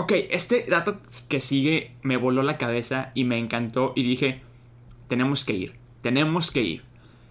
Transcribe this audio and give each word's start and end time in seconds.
Ok, 0.00 0.12
este 0.30 0.64
dato 0.66 1.02
que 1.28 1.40
sigue 1.40 1.90
me 2.00 2.16
voló 2.16 2.42
la 2.42 2.56
cabeza 2.56 3.12
y 3.14 3.24
me 3.24 3.36
encantó 3.36 3.92
y 3.94 4.02
dije, 4.02 4.40
tenemos 5.08 5.44
que 5.44 5.52
ir, 5.52 5.74
tenemos 6.00 6.50
que 6.50 6.62
ir. 6.62 6.82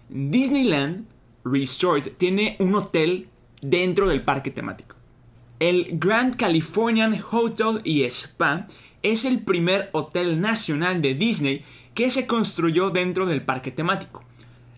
Disneyland 0.08 1.04
Resort 1.44 2.16
tiene 2.16 2.54
un 2.60 2.76
hotel 2.76 3.26
dentro 3.60 4.08
del 4.08 4.22
parque 4.22 4.52
temático. 4.52 4.94
El 5.58 5.98
Grand 5.98 6.36
Californian 6.36 7.20
Hotel 7.32 7.80
y 7.82 8.04
Spa 8.04 8.68
es 9.02 9.24
el 9.24 9.40
primer 9.40 9.90
hotel 9.90 10.40
nacional 10.40 11.02
de 11.02 11.16
Disney 11.16 11.64
que 11.92 12.08
se 12.08 12.28
construyó 12.28 12.90
dentro 12.90 13.26
del 13.26 13.42
parque 13.42 13.72
temático. 13.72 14.22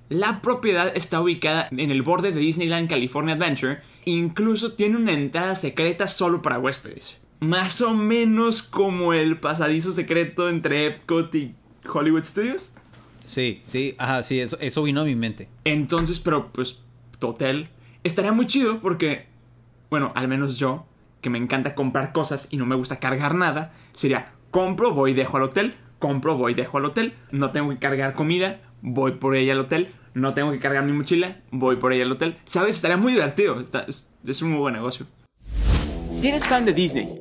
La 0.09 0.41
propiedad 0.41 0.97
está 0.97 1.21
ubicada 1.21 1.69
en 1.71 1.91
el 1.91 2.01
borde 2.01 2.33
de 2.33 2.41
Disneyland 2.41 2.89
California 2.89 3.35
Adventure 3.35 3.83
incluso 4.07 4.73
tiene 4.73 4.97
una 4.97 5.13
entrada 5.13 5.55
secreta 5.57 6.07
solo 6.07 6.41
para 6.41 6.59
huéspedes. 6.59 7.22
Más 7.43 7.81
o 7.81 7.93
menos 7.93 8.63
como 8.63 9.15
el 9.15 9.37
pasadizo 9.37 9.91
secreto 9.91 10.49
entre 10.49 10.87
Epcot 10.87 11.35
y 11.35 11.57
Hollywood 11.93 12.23
Studios. 12.23 12.73
Sí, 13.25 13.61
sí, 13.65 13.97
ajá, 13.99 14.23
sí, 14.23 14.39
eso, 14.39 14.57
eso 14.61 14.85
vino 14.85 15.01
a 15.01 15.05
mi 15.05 15.17
mente. 15.17 15.49
Entonces, 15.65 16.21
pero 16.21 16.53
pues, 16.53 16.79
tu 17.19 17.27
hotel 17.27 17.69
estaría 18.05 18.31
muy 18.31 18.47
chido 18.47 18.79
porque, 18.81 19.27
bueno, 19.91 20.13
al 20.15 20.29
menos 20.29 20.57
yo, 20.57 20.87
que 21.21 21.31
me 21.31 21.39
encanta 21.39 21.75
comprar 21.75 22.13
cosas 22.13 22.47
y 22.53 22.59
no 22.59 22.65
me 22.65 22.77
gusta 22.77 23.01
cargar 23.01 23.35
nada, 23.35 23.73
sería 23.93 24.35
compro, 24.53 24.95
voy, 24.95 25.13
dejo 25.13 25.39
al 25.39 25.43
hotel, 25.43 25.75
compro, 25.99 26.37
voy, 26.37 26.55
dejo 26.55 26.79
al 26.79 26.85
hotel, 26.85 27.15
no 27.33 27.51
tengo 27.51 27.71
que 27.71 27.79
cargar 27.81 28.15
comida, 28.15 28.61
voy 28.83 29.17
por 29.17 29.35
ella 29.35 29.55
al 29.55 29.59
hotel, 29.59 29.93
no 30.15 30.33
tengo 30.33 30.53
que 30.53 30.61
cargar 30.61 30.85
mi 30.85 30.93
mochila, 30.93 31.41
voy 31.51 31.75
por 31.75 31.93
ella 31.93 32.05
al 32.05 32.13
hotel. 32.13 32.37
¿Sabes? 32.45 32.77
Estaría 32.77 32.99
muy 32.99 33.15
divertido, 33.15 33.61
es, 33.61 34.13
es 34.25 34.43
un 34.43 34.51
muy 34.51 34.61
buen 34.61 34.75
negocio. 34.75 35.07
Si 36.09 36.29
eres 36.29 36.47
fan 36.47 36.65
de 36.65 36.73
Disney, 36.73 37.21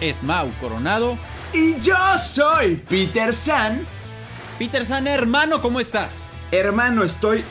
es 0.00 0.22
Mau 0.22 0.50
Coronado. 0.60 1.18
Y 1.52 1.78
yo 1.80 1.96
soy 2.18 2.76
Peter 2.76 3.32
San. 3.32 3.86
Peter 4.58 4.84
San, 4.84 5.06
hermano, 5.06 5.60
¿cómo 5.60 5.80
estás? 5.80 6.28
Hermano, 6.50 7.04
estoy 7.04 7.44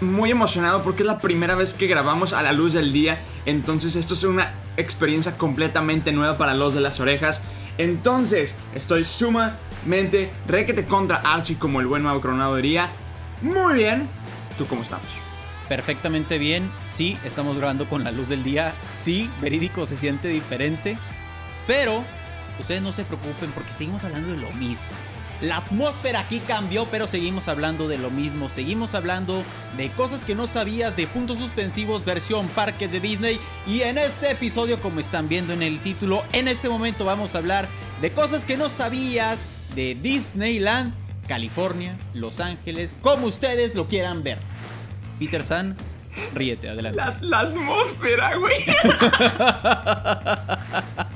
muy 0.00 0.30
emocionado 0.30 0.82
porque 0.82 1.02
es 1.02 1.06
la 1.06 1.18
primera 1.18 1.54
vez 1.54 1.74
que 1.74 1.86
grabamos 1.86 2.32
a 2.32 2.42
la 2.42 2.52
luz 2.52 2.72
del 2.72 2.92
día. 2.92 3.18
Entonces 3.46 3.96
esto 3.96 4.14
es 4.14 4.24
una 4.24 4.52
experiencia 4.76 5.36
completamente 5.36 6.12
nueva 6.12 6.38
para 6.38 6.54
los 6.54 6.74
de 6.74 6.80
las 6.80 7.00
orejas. 7.00 7.40
Entonces 7.78 8.54
estoy 8.74 9.04
sumamente 9.04 10.30
requete 10.46 10.84
contra 10.84 11.16
Archie 11.16 11.58
como 11.58 11.80
el 11.80 11.86
buen 11.86 12.02
Mau 12.02 12.20
Coronado 12.20 12.56
diría. 12.56 12.88
Muy 13.40 13.74
bien, 13.74 14.08
¿Tú 14.58 14.66
cómo 14.66 14.82
estamos? 14.82 15.06
Perfectamente 15.68 16.36
bien. 16.36 16.68
Sí, 16.84 17.16
estamos 17.24 17.56
grabando 17.56 17.88
con 17.88 18.02
la 18.02 18.10
luz 18.10 18.28
del 18.28 18.42
día. 18.42 18.74
Sí, 18.90 19.30
verídico 19.40 19.86
se 19.86 19.94
siente 19.94 20.26
diferente. 20.26 20.98
Pero 21.68 22.02
ustedes 22.58 22.82
no 22.82 22.90
se 22.90 23.04
preocupen 23.04 23.52
porque 23.52 23.72
seguimos 23.72 24.02
hablando 24.02 24.32
de 24.32 24.38
lo 24.38 24.50
mismo. 24.54 24.88
La 25.40 25.58
atmósfera 25.58 26.18
aquí 26.20 26.40
cambió, 26.40 26.86
pero 26.86 27.06
seguimos 27.06 27.46
hablando 27.46 27.86
de 27.86 27.96
lo 27.96 28.10
mismo. 28.10 28.48
Seguimos 28.48 28.96
hablando 28.96 29.44
de 29.76 29.88
cosas 29.90 30.24
que 30.24 30.34
no 30.34 30.48
sabías, 30.48 30.96
de 30.96 31.06
puntos 31.06 31.38
suspensivos 31.38 32.04
versión 32.04 32.48
parques 32.48 32.90
de 32.90 32.98
Disney. 32.98 33.38
Y 33.64 33.82
en 33.82 33.98
este 33.98 34.32
episodio, 34.32 34.80
como 34.80 34.98
están 34.98 35.28
viendo 35.28 35.52
en 35.52 35.62
el 35.62 35.78
título, 35.78 36.24
en 36.32 36.48
este 36.48 36.68
momento 36.68 37.04
vamos 37.04 37.36
a 37.36 37.38
hablar 37.38 37.68
de 38.00 38.10
cosas 38.10 38.44
que 38.44 38.56
no 38.56 38.68
sabías 38.68 39.48
de 39.76 39.94
Disneyland 39.94 40.92
California, 41.28 41.96
Los 42.14 42.40
Ángeles, 42.40 42.96
como 43.00 43.26
ustedes 43.26 43.76
lo 43.76 43.86
quieran 43.86 44.24
ver. 44.24 44.38
Peter 45.20 45.44
San, 45.44 45.76
ríete, 46.34 46.68
adelante. 46.68 47.00
La, 47.20 47.40
atmósfera, 47.40 48.36
güey. 48.36 48.64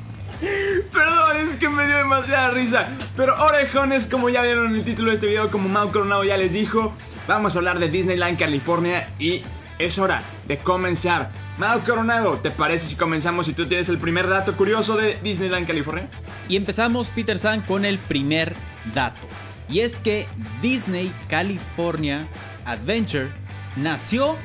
Es 1.48 1.56
que 1.56 1.68
me 1.68 1.86
dio 1.86 1.96
demasiada 1.96 2.50
risa. 2.50 2.88
Pero 3.16 3.34
orejones, 3.42 4.06
como 4.06 4.28
ya 4.28 4.42
vieron 4.42 4.70
en 4.70 4.76
el 4.76 4.84
título 4.84 5.08
de 5.08 5.16
este 5.16 5.26
video, 5.26 5.50
como 5.50 5.68
Mau 5.68 5.90
Coronado 5.90 6.22
ya 6.24 6.36
les 6.36 6.52
dijo, 6.52 6.94
vamos 7.26 7.54
a 7.54 7.58
hablar 7.58 7.78
de 7.78 7.88
Disneyland 7.88 8.38
California 8.38 9.08
y 9.18 9.42
es 9.78 9.98
hora 9.98 10.22
de 10.46 10.58
comenzar. 10.58 11.32
Mau 11.58 11.80
Coronado, 11.80 12.38
¿te 12.38 12.50
parece 12.50 12.86
si 12.86 12.96
comenzamos 12.96 13.46
si 13.46 13.54
tú 13.54 13.66
tienes 13.66 13.88
el 13.88 13.98
primer 13.98 14.28
dato 14.28 14.56
curioso 14.56 14.96
de 14.96 15.18
Disneyland 15.22 15.66
California? 15.66 16.08
Y 16.48 16.56
empezamos, 16.56 17.08
Peter 17.08 17.38
San, 17.38 17.60
con 17.62 17.84
el 17.84 17.98
primer 17.98 18.54
dato. 18.94 19.26
Y 19.68 19.80
es 19.80 19.98
que 19.98 20.28
Disney 20.60 21.12
California 21.28 22.26
Adventure 22.64 23.28
nació 23.76 24.36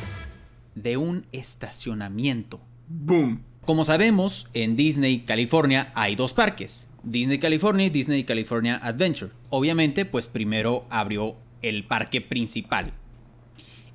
de 0.74 0.98
un 0.98 1.28
estacionamiento. 1.32 2.60
Boom. 2.88 3.44
Como 3.66 3.84
sabemos, 3.84 4.48
en 4.54 4.78
Disney 4.78 5.26
California 5.26 5.92
hay 5.94 6.16
dos 6.16 6.34
parques. 6.34 6.87
Disney 7.08 7.40
California 7.40 7.86
y 7.86 7.90
Disney 7.90 8.26
California 8.26 8.82
Adventure. 8.84 9.32
Obviamente, 9.50 10.04
pues 10.04 10.28
primero 10.28 10.86
abrió 10.90 11.38
el 11.62 11.86
parque 11.86 12.20
principal. 12.20 12.92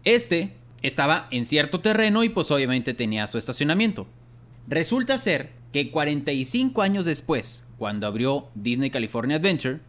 Este 0.05 0.55
estaba 0.81 1.27
en 1.31 1.45
cierto 1.45 1.81
terreno 1.81 2.25
y 2.25 2.31
pues 2.31 2.51
obviamente 2.51 2.95
tenía 2.95 3.27
su 3.27 3.37
estacionamiento. 3.37 4.07
Resulta 4.67 5.19
ser 5.19 5.53
que 5.73 5.91
45 5.91 6.81
años 6.81 7.05
después, 7.05 7.65
cuando 7.77 8.07
abrió 8.07 8.49
Disney 8.55 8.89
California 8.89 9.37
Adventure, 9.37 9.81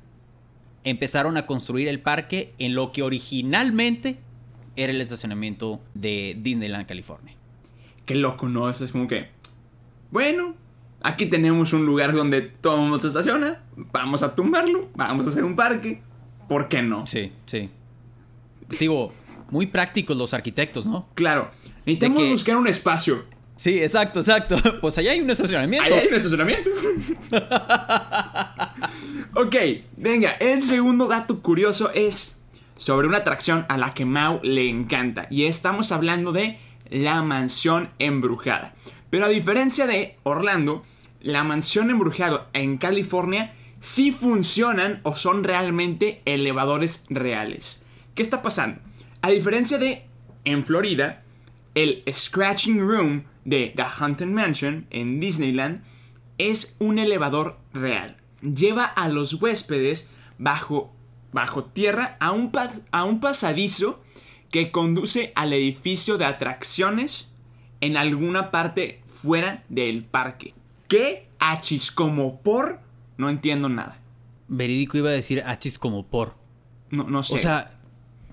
empezaron 0.84 1.38
a 1.38 1.46
construir 1.46 1.88
el 1.88 2.02
parque 2.02 2.54
en 2.60 2.76
lo 2.76 2.92
que 2.92 3.04
originalmente 3.04 4.18
era 4.76 4.92
el 4.92 5.00
estacionamiento 5.00 5.82
de 5.94 6.36
Disneyland, 6.40 6.88
California. 6.88 7.36
Qué 8.06 8.16
loco, 8.16 8.50
¿no? 8.50 8.70
Es 8.70 8.82
como 8.92 9.08
que, 9.08 9.30
bueno, 10.12 10.56
aquí 11.04 11.26
tenemos 11.28 11.74
un 11.74 11.86
lugar 11.86 12.14
donde 12.14 12.42
todo 12.42 12.76
el 12.76 12.82
mundo 12.82 13.00
se 13.00 13.08
estaciona, 13.08 13.62
vamos 13.76 14.24
a 14.24 14.34
tumbarlo, 14.34 14.90
vamos 14.96 15.26
a 15.26 15.30
hacer 15.30 15.44
un 15.44 15.56
parque, 15.56 16.02
¿por 16.48 16.70
qué 16.70 16.82
no? 16.82 17.06
Sí, 17.06 17.32
sí. 17.46 17.70
Digo, 18.80 19.14
muy 19.52 19.68
prácticos 19.68 20.18
los 20.18 20.34
arquitectos, 20.34 20.86
¿no? 20.86 21.08
Claro, 21.14 21.52
necesitamos 21.86 22.20
que... 22.20 22.32
buscar 22.32 22.58
un 22.58 22.68
espacio. 22.68 23.26
Sí, 23.56 23.80
exacto, 23.80 24.22
exacto. 24.22 24.58
Pues 24.82 24.98
allá 24.98 25.12
hay 25.12 25.22
un 25.22 25.30
estacionamiento. 25.30 25.86
Allá 25.86 26.02
hay 26.02 26.08
un 26.08 26.16
estacionamiento. 26.16 26.70
ok, 29.36 29.56
venga, 29.98 30.32
el 30.32 30.62
segundo 30.62 31.08
dato 31.08 31.40
curioso 31.42 31.92
es 31.94 32.40
sobre 32.78 33.08
una 33.08 33.20
atracción 33.20 33.66
a 33.70 33.78
la 33.78 33.94
que 33.94 34.06
Mau 34.06 34.40
le 34.42 34.68
encanta. 34.70 35.28
Y 35.30 35.46
estamos 35.46 35.92
hablando 35.92 36.32
de 36.32 36.58
la 36.90 37.22
mansión 37.22 37.90
embrujada. 38.00 38.74
Pero 39.10 39.26
a 39.26 39.30
diferencia 39.30 39.86
de 39.86 40.18
Orlando, 40.24 40.84
la 41.24 41.44
mansión 41.44 41.90
embrujada 41.90 42.50
en 42.54 42.78
California 42.78 43.56
sí 43.80 44.12
funcionan 44.12 45.02
o 45.02 45.16
son 45.16 45.44
realmente 45.44 46.22
elevadores 46.26 47.06
reales. 47.10 47.84
¿Qué 48.14 48.22
está 48.22 48.44
pasando? 48.44 48.80
A 49.24 49.30
diferencia 49.30 49.80
de 49.80 50.06
en 50.46 50.64
Florida, 50.64 51.24
el 51.74 52.04
Scratching 52.12 52.80
Room 52.80 53.24
de 53.44 53.74
The 53.76 53.86
Haunted 53.98 54.28
Mansion 54.28 54.86
en 54.92 55.20
Disneyland 55.20 55.82
es 56.38 56.76
un 56.78 57.00
elevador 57.00 57.58
real 57.74 58.18
lleva 58.44 58.86
a 58.86 59.08
los 59.08 59.34
huéspedes 59.36 60.10
bajo, 60.38 60.94
bajo 61.32 61.66
tierra 61.66 62.18
a 62.20 62.32
un, 62.32 62.52
a 62.92 63.04
un 63.06 63.20
pasadizo 63.20 64.04
que 64.52 64.72
conduce 64.72 65.32
al 65.36 65.54
edificio 65.54 66.18
de 66.18 66.26
atracciones 66.26 67.30
en 67.82 67.98
alguna 67.98 68.52
parte 68.52 69.02
fuera 69.22 69.64
del 69.70 70.04
parque. 70.04 70.54
¿Qué 70.88 71.28
achis 71.40 71.92
como 71.92 72.42
por? 72.42 72.80
No 73.18 73.30
entiendo 73.30 73.70
nada. 73.70 74.00
Verídico 74.48 74.98
iba 74.98 75.10
a 75.10 75.14
decir 75.14 75.44
achis 75.46 75.78
como 75.78 76.06
por. 76.06 76.36
No, 76.90 77.06
no 77.06 77.24
sé. 77.24 77.36
O 77.36 77.38
sea, 77.38 77.72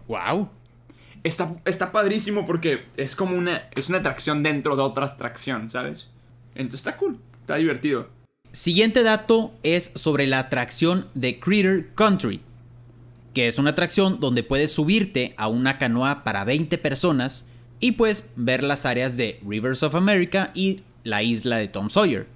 wow. 0.09 0.49
Está, 1.23 1.57
está 1.65 1.93
padrísimo 1.93 2.47
porque 2.47 2.87
es 2.97 3.15
como 3.15 3.37
una, 3.37 3.69
es 3.75 3.89
una 3.89 3.99
atracción 3.99 4.43
dentro 4.43 4.77
de 4.77 4.83
otra 4.83 5.07
atracción, 5.07 5.69
¿sabes? 5.69 6.11
Entonces 6.55 6.81
está 6.81 6.97
cool, 6.97 7.19
está 7.41 7.57
divertido. 7.57 8.09
Siguiente 8.53 9.03
dato 9.03 9.53
es 9.63 9.93
sobre 9.95 10.27
la 10.27 10.41
atracción 10.41 11.09
de 11.15 11.39
Critter 11.39 11.91
Country, 11.95 12.41
que 13.33 13.47
es 13.47 13.59
una 13.59 13.71
atracción 13.71 14.19
donde 14.19 14.43
puedes 14.43 14.73
subirte 14.73 15.35
a 15.37 15.47
una 15.47 15.79
canoa 15.79 16.25
para 16.25 16.45
20 16.45 16.77
personas 16.79 17.47
y 17.79 17.93
puedes 17.93 18.31
ver 18.35 18.65
las 18.65 18.87
áreas 18.87 19.17
de 19.17 19.41
Rivers 19.47 19.83
of 19.83 19.95
America 19.95 20.51
y 20.55 20.83
la 21.05 21.23
isla 21.23 21.59
de 21.59 21.69
Tom 21.69 21.91
Sawyer. 21.91 22.27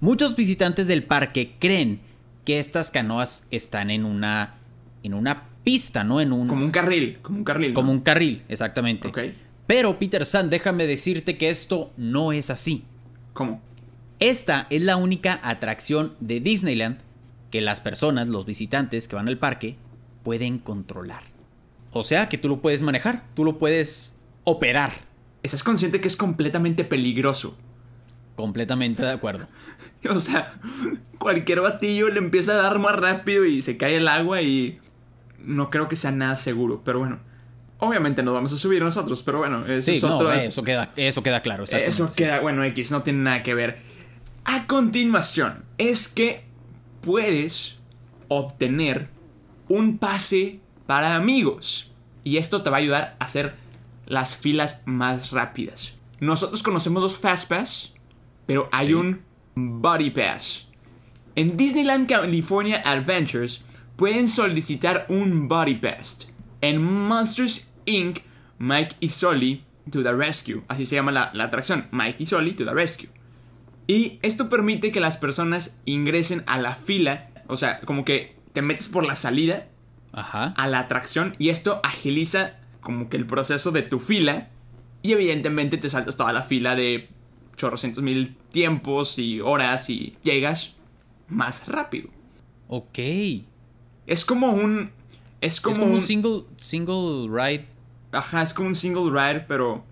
Muchos 0.00 0.34
visitantes 0.34 0.86
del 0.86 1.02
parque 1.02 1.56
creen 1.58 2.00
que 2.44 2.58
estas 2.58 2.90
canoas 2.90 3.46
están 3.50 3.90
en 3.90 4.04
una 4.04 4.56
en 5.02 5.14
una 5.14 5.44
pista, 5.64 6.04
¿no? 6.04 6.20
En 6.20 6.32
un 6.32 6.48
Como 6.48 6.64
un 6.64 6.70
carril, 6.70 7.18
como 7.22 7.38
un 7.38 7.44
carril. 7.44 7.68
¿no? 7.70 7.74
como 7.74 7.92
un 7.92 8.00
carril, 8.00 8.42
exactamente. 8.48 9.08
Ok. 9.08 9.18
Pero 9.66 9.98
Peter 9.98 10.26
San, 10.26 10.50
déjame 10.50 10.86
decirte 10.86 11.38
que 11.38 11.48
esto 11.48 11.92
no 11.96 12.32
es 12.32 12.50
así. 12.50 12.84
¿Cómo? 13.32 13.60
Esta 14.18 14.66
es 14.70 14.82
la 14.82 14.96
única 14.96 15.40
atracción 15.42 16.14
de 16.20 16.40
Disneyland 16.40 16.98
que 17.50 17.60
las 17.60 17.80
personas, 17.80 18.28
los 18.28 18.46
visitantes 18.46 19.08
que 19.08 19.16
van 19.16 19.28
al 19.28 19.38
parque, 19.38 19.76
pueden 20.22 20.58
controlar. 20.58 21.22
O 21.92 22.02
sea 22.02 22.28
que 22.28 22.38
tú 22.38 22.48
lo 22.48 22.60
puedes 22.60 22.82
manejar, 22.82 23.24
tú 23.34 23.44
lo 23.44 23.58
puedes 23.58 24.14
operar. 24.44 24.92
¿Estás 25.42 25.62
consciente 25.62 26.00
que 26.00 26.08
es 26.08 26.16
completamente 26.16 26.84
peligroso? 26.84 27.56
Completamente 28.36 29.02
de 29.02 29.12
acuerdo. 29.12 29.48
O 30.08 30.18
sea, 30.20 30.54
cualquier 31.18 31.60
batillo 31.60 32.08
le 32.08 32.18
empieza 32.18 32.52
a 32.52 32.56
dar 32.62 32.78
más 32.78 32.96
rápido 32.96 33.44
y 33.44 33.60
se 33.62 33.76
cae 33.76 33.96
el 33.96 34.08
agua 34.08 34.40
y 34.42 34.78
no 35.44 35.68
creo 35.70 35.88
que 35.88 35.96
sea 35.96 36.10
nada 36.10 36.36
seguro. 36.36 36.82
Pero 36.84 37.00
bueno, 37.00 37.18
obviamente 37.78 38.22
nos 38.22 38.32
vamos 38.34 38.52
a 38.52 38.56
subir 38.56 38.82
nosotros, 38.82 39.22
pero 39.22 39.38
bueno, 39.38 39.64
eso 39.66 39.90
Sí, 39.90 39.98
es 39.98 40.02
no, 40.02 40.16
otro... 40.16 40.32
eso 40.32 40.62
queda, 40.62 40.90
eso 40.96 41.22
queda 41.22 41.40
claro. 41.42 41.64
Eso 41.64 42.08
sí. 42.08 42.14
queda, 42.16 42.40
bueno, 42.40 42.64
X, 42.64 42.90
no 42.92 43.02
tiene 43.02 43.18
nada 43.20 43.42
que 43.42 43.54
ver. 43.54 43.78
A 44.44 44.66
continuación, 44.66 45.64
es 45.76 46.08
que 46.08 46.44
puedes 47.02 47.78
obtener 48.28 49.08
un 49.68 49.98
pase 49.98 50.60
para 50.86 51.14
amigos. 51.14 51.92
Y 52.24 52.36
esto 52.38 52.62
te 52.62 52.70
va 52.70 52.76
a 52.76 52.80
ayudar 52.80 53.16
a 53.18 53.24
hacer 53.24 53.54
las 54.06 54.36
filas 54.36 54.82
más 54.86 55.30
rápidas. 55.30 55.94
Nosotros 56.20 56.62
conocemos 56.62 57.02
los 57.02 57.16
Fast 57.16 57.48
Pass, 57.48 57.94
pero 58.46 58.68
hay 58.72 58.88
Sí. 58.88 58.94
un 58.94 59.20
Body 59.80 60.10
Pass. 60.10 60.66
En 61.34 61.56
Disneyland 61.56 62.08
California 62.08 62.82
Adventures 62.84 63.64
pueden 63.96 64.28
solicitar 64.28 65.06
un 65.08 65.48
Body 65.48 65.76
Pass. 65.76 66.28
En 66.60 66.82
Monsters 66.82 67.70
Inc., 67.86 68.20
Mike 68.58 68.96
y 69.00 69.08
Sully 69.08 69.64
to 69.90 70.02
the 70.02 70.12
Rescue. 70.12 70.62
Así 70.68 70.86
se 70.86 70.96
llama 70.96 71.12
la, 71.12 71.30
la 71.34 71.44
atracción, 71.44 71.86
Mike 71.92 72.22
y 72.22 72.26
Sully 72.26 72.52
to 72.52 72.64
the 72.64 72.74
Rescue. 72.74 73.08
Y 73.86 74.18
esto 74.22 74.48
permite 74.48 74.92
que 74.92 75.00
las 75.00 75.16
personas 75.16 75.78
ingresen 75.84 76.44
a 76.46 76.58
la 76.58 76.76
fila, 76.76 77.30
o 77.48 77.56
sea, 77.56 77.80
como 77.80 78.04
que 78.04 78.36
te 78.52 78.62
metes 78.62 78.88
por 78.88 79.04
la 79.06 79.16
salida 79.16 79.66
Ajá. 80.12 80.54
a 80.56 80.68
la 80.68 80.80
atracción 80.80 81.34
y 81.38 81.48
esto 81.48 81.80
agiliza 81.82 82.54
como 82.80 83.08
que 83.08 83.16
el 83.16 83.26
proceso 83.26 83.70
de 83.72 83.82
tu 83.82 83.98
fila 83.98 84.48
y 85.02 85.12
evidentemente 85.12 85.76
te 85.76 85.90
saltas 85.90 86.16
toda 86.16 86.32
la 86.32 86.42
fila 86.42 86.74
de 86.74 87.08
chorrocientos 87.60 88.02
mil 88.02 88.36
tiempos 88.50 89.18
y 89.18 89.40
horas 89.40 89.90
y 89.90 90.16
llegas 90.22 90.76
más 91.28 91.68
rápido. 91.68 92.08
Ok. 92.68 92.98
Es 94.06 94.24
como 94.24 94.52
un... 94.52 94.90
Es 95.40 95.60
como, 95.60 95.72
es 95.72 95.78
como 95.78 95.90
un 95.92 95.98
un... 95.98 96.02
single, 96.02 96.42
single 96.56 97.28
ride. 97.30 97.66
Ajá, 98.12 98.42
es 98.42 98.52
como 98.54 98.68
un 98.68 98.74
single 98.74 99.10
ride, 99.10 99.44
pero 99.46 99.84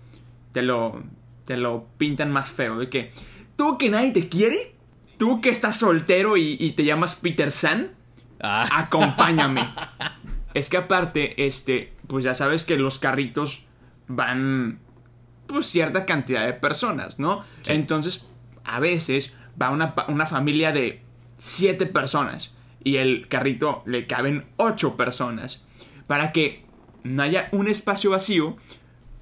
te 0.51 0.61
lo, 0.61 1.03
te 1.45 1.57
lo 1.57 1.87
pintan 1.97 2.31
más 2.31 2.49
feo. 2.49 2.77
De 2.77 2.89
que 2.89 3.11
tú 3.55 3.77
que 3.77 3.89
nadie 3.89 4.11
te 4.11 4.29
quiere, 4.29 4.75
tú 5.17 5.41
que 5.41 5.49
estás 5.49 5.77
soltero 5.77 6.37
y, 6.37 6.57
y 6.59 6.71
te 6.73 6.83
llamas 6.85 7.15
Peter 7.15 7.51
San, 7.51 7.91
Ah, 8.41 8.67
acompáñame. 8.71 9.67
es 10.53 10.69
que 10.69 10.77
aparte, 10.77 11.45
este, 11.45 11.93
pues 12.07 12.23
ya 12.23 12.33
sabes 12.33 12.63
que 12.63 12.77
los 12.77 12.99
carritos 12.99 13.65
van, 14.07 14.79
pues 15.49 15.65
cierta 15.65 16.05
cantidad 16.05 16.45
de 16.45 16.53
personas, 16.53 17.19
¿no? 17.19 17.43
Sí. 17.61 17.73
Entonces, 17.73 18.27
a 18.63 18.79
veces 18.79 19.35
va 19.61 19.71
una, 19.71 19.95
una 20.07 20.25
familia 20.25 20.71
de 20.71 21.01
siete 21.37 21.85
personas 21.85 22.53
y 22.83 22.97
el 22.97 23.27
carrito 23.27 23.81
le 23.85 24.07
caben 24.07 24.45
ocho 24.57 24.95
personas. 24.95 25.63
Para 26.07 26.31
que 26.31 26.65
no 27.03 27.23
haya 27.23 27.49
un 27.51 27.67
espacio 27.67 28.11
vacío, 28.11 28.57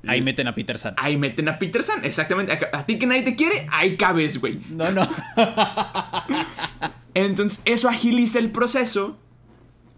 ahí 0.06 0.22
meten 0.22 0.48
a 0.48 0.56
Peter 0.56 0.78
San. 0.78 0.94
ahí 0.98 1.18
meten 1.18 1.50
a 1.50 1.60
Peter 1.60 1.82
San, 1.82 2.04
exactamente. 2.06 2.54
A, 2.54 2.80
a 2.80 2.86
ti 2.86 3.00
que 3.00 3.08
nadie 3.08 3.24
te 3.24 3.36
quiere, 3.36 3.68
ahí 3.72 3.98
cabes, 3.98 4.40
güey. 4.40 4.62
No, 4.70 4.92
no. 4.92 5.08
Entonces, 7.14 7.62
eso 7.66 7.90
agiliza 7.90 8.40
el 8.40 8.52
proceso 8.52 9.18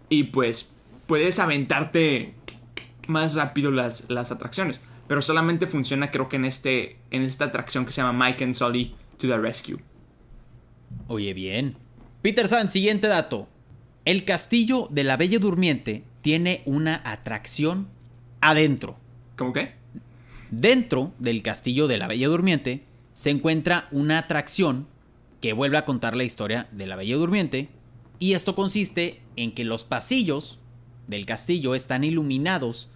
y 0.08 0.24
pues 0.24 0.72
puedes 1.06 1.38
aventarte 1.38 2.34
más 3.08 3.34
rápido 3.34 3.70
las, 3.70 4.04
las 4.08 4.30
atracciones. 4.30 4.80
Pero 5.10 5.22
solamente 5.22 5.66
funciona, 5.66 6.12
creo 6.12 6.28
que 6.28 6.36
en, 6.36 6.44
este, 6.44 6.96
en 7.10 7.22
esta 7.22 7.46
atracción 7.46 7.84
que 7.84 7.90
se 7.90 8.00
llama 8.00 8.26
Mike 8.26 8.44
and 8.44 8.54
Sully 8.54 8.94
to 9.18 9.26
the 9.26 9.36
Rescue. 9.36 9.80
Oye, 11.08 11.34
bien. 11.34 11.76
Peter 12.22 12.46
San, 12.46 12.68
siguiente 12.68 13.08
dato. 13.08 13.48
El 14.04 14.24
castillo 14.24 14.86
de 14.88 15.02
la 15.02 15.16
Bella 15.16 15.40
Durmiente 15.40 16.04
tiene 16.20 16.62
una 16.64 17.02
atracción 17.04 17.88
adentro. 18.40 18.98
¿Cómo 19.34 19.52
qué? 19.52 19.72
Dentro 20.52 21.12
del 21.18 21.42
castillo 21.42 21.88
de 21.88 21.98
la 21.98 22.06
Bella 22.06 22.28
Durmiente 22.28 22.84
se 23.12 23.30
encuentra 23.30 23.88
una 23.90 24.16
atracción 24.16 24.86
que 25.40 25.54
vuelve 25.54 25.76
a 25.76 25.84
contar 25.84 26.14
la 26.14 26.22
historia 26.22 26.68
de 26.70 26.86
la 26.86 26.94
Bella 26.94 27.16
Durmiente. 27.16 27.68
Y 28.20 28.34
esto 28.34 28.54
consiste 28.54 29.20
en 29.34 29.54
que 29.56 29.64
los 29.64 29.82
pasillos 29.82 30.60
del 31.08 31.26
castillo 31.26 31.74
están 31.74 32.04
iluminados 32.04 32.92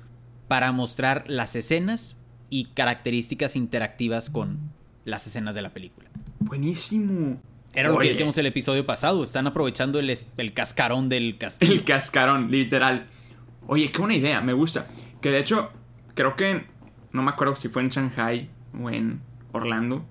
para 0.55 0.71
mostrar 0.71 1.25
las 1.27 1.57
escenas 1.57 2.17
y 2.49 2.67
características 2.67 3.57
interactivas 3.57 4.31
con 4.31 4.61
las 5.05 5.27
escenas 5.27 5.57
de 5.57 5.63
la 5.63 5.71
película. 5.71 6.09
Buenísimo. 6.39 7.41
Era 7.75 7.89
lo 7.89 7.99
que 7.99 8.07
decíamos 8.11 8.39
el 8.39 8.47
episodio 8.47 8.87
pasado. 8.87 9.25
Están 9.25 9.49
aprovechando 9.49 9.99
el, 9.99 10.17
el 10.37 10.53
cascarón 10.53 11.09
del 11.09 11.39
castillo. 11.39 11.73
El 11.73 11.83
cascarón, 11.83 12.53
literal. 12.53 13.07
Oye, 13.67 13.91
qué 13.91 13.99
buena 13.99 14.15
idea, 14.15 14.41
me 14.43 14.53
gusta. 14.53 14.87
Que 15.21 15.33
de 15.33 15.41
hecho, 15.41 15.73
creo 16.15 16.37
que. 16.37 16.67
No 17.11 17.23
me 17.25 17.33
acuerdo 17.33 17.57
si 17.57 17.69
fue 17.69 17.83
en 17.83 17.89
Shanghai 17.89 18.49
o 18.81 18.91
en 18.91 19.23
Orlando. 19.51 20.05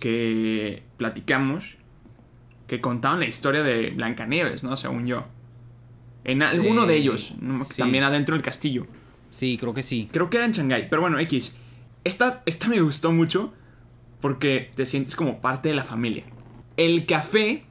Que 0.00 0.84
platicamos. 0.96 1.76
Que 2.66 2.80
contaban 2.80 3.20
la 3.20 3.26
historia 3.26 3.62
de 3.62 3.90
Blancanieves, 3.90 4.64
¿no? 4.64 4.74
Según 4.78 5.06
yo. 5.06 5.26
En 6.24 6.42
alguno 6.42 6.84
Eh, 6.84 6.86
de 6.86 6.96
ellos. 6.96 7.34
no 7.42 7.58
me- 7.58 7.62
sí. 7.64 7.74
También 7.76 8.04
adentro 8.04 8.34
del 8.34 8.42
castillo. 8.42 8.86
Sí, 9.34 9.58
creo 9.58 9.74
que 9.74 9.82
sí. 9.82 10.08
Creo 10.12 10.30
que 10.30 10.36
era 10.36 10.46
en 10.46 10.52
Shanghai. 10.52 10.88
Pero 10.88 11.02
bueno, 11.02 11.18
X. 11.18 11.58
Esta, 12.04 12.44
esta 12.46 12.68
me 12.68 12.80
gustó 12.80 13.10
mucho. 13.10 13.52
Porque 14.20 14.70
te 14.76 14.86
sientes 14.86 15.16
como 15.16 15.40
parte 15.40 15.70
de 15.70 15.74
la 15.74 15.82
familia. 15.82 16.22
El 16.76 17.04
café 17.04 17.64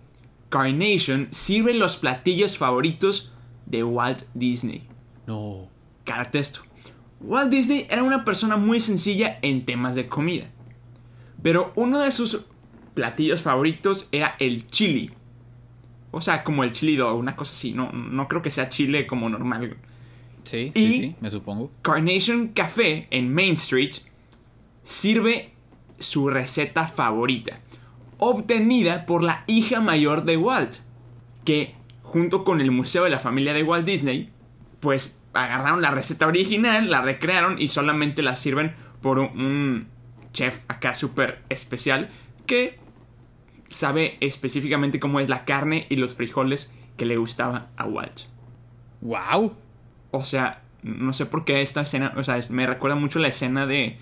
Carnation 0.50 1.30
sirve 1.32 1.74
los 1.74 1.96
platillos 1.96 2.58
favoritos 2.58 3.32
de 3.66 3.82
Walt 3.86 4.24
Disney. 4.34 4.86
No. 5.26 5.70
Cárate 6.04 6.40
esto. 6.40 6.64
Walt 7.22 7.50
Disney 7.50 7.88
era 7.90 8.04
una 8.04 8.26
persona 8.26 8.58
muy 8.58 8.82
sencilla 8.82 9.40
en 9.42 9.66
temas 9.66 9.96
de 9.96 10.10
comida. 10.10 10.50
Pero 11.42 11.72
uno 11.78 12.02
de 12.02 12.12
sus 12.12 12.42
platillos 12.94 13.42
favoritos 13.42 14.10
era 14.12 14.36
el 14.40 14.68
chili. 14.68 15.12
O 16.12 16.20
sea, 16.20 16.44
como 16.44 16.66
el 16.66 16.74
chili 16.74 16.98
dog, 16.98 17.18
una 17.18 17.38
cosa 17.38 17.54
así. 17.54 17.72
No, 17.72 17.90
no 17.94 18.28
creo 18.28 18.42
que 18.42 18.52
sea 18.52 18.68
chile 18.68 19.08
como 19.08 19.30
normal. 19.30 19.78
Sí, 20.44 20.72
Y- 20.74 20.88
sí, 20.88 21.00
sí, 21.00 21.16
me 21.22 21.30
supongo. 21.30 21.72
Carnation 21.82 22.50
Café 22.50 23.08
en 23.12 23.34
Main 23.34 23.54
Street 23.54 23.96
sirve 24.84 25.52
su 26.00 26.30
receta 26.30 26.88
favorita, 26.88 27.60
obtenida 28.18 29.06
por 29.06 29.24
la 29.24 29.44
hija 29.48 29.80
mayor 29.82 30.26
de 30.26 30.38
Walt, 30.38 30.78
que 31.46 31.76
junto 32.02 32.44
con 32.44 32.62
el 32.62 32.72
Museo 32.72 33.06
de 33.06 33.10
la 33.10 33.20
Familia 33.20 33.54
de 33.54 33.64
Walt 33.64 33.86
Disney, 33.86 34.30
pues 34.80 35.22
agarraron 35.34 35.82
la 35.82 35.92
receta 35.92 36.28
original, 36.28 36.90
la 36.90 37.02
recrearon 37.02 37.60
y 37.60 37.70
solamente 37.70 38.22
la 38.22 38.36
sirven 38.36 38.76
por 39.02 39.20
un, 39.20 39.88
chef 40.34 40.64
acá 40.68 40.94
súper 40.94 41.44
especial 41.50 42.10
que 42.46 42.80
sabe 43.70 44.18
específicamente 44.20 45.00
cómo 45.00 45.20
es 45.20 45.30
la 45.30 45.46
carne 45.46 45.86
y 45.90 45.96
los 45.96 46.16
frijoles 46.16 46.74
que 46.98 47.06
le 47.06 47.18
gustaba 47.18 47.70
a 47.78 47.86
Walt. 47.86 48.22
¡Wow! 49.02 49.56
O 50.16 50.24
sea, 50.24 50.62
no 50.84 51.12
sé 51.12 51.26
por 51.26 51.44
qué 51.44 51.64
esta 51.64 51.82
escena, 51.82 52.14
o 52.16 52.22
sea, 52.22 52.38
me 52.52 52.68
recuerda 52.68 52.96
mucho 52.96 53.18
la 53.18 53.30
escena 53.30 53.66
de 53.66 53.98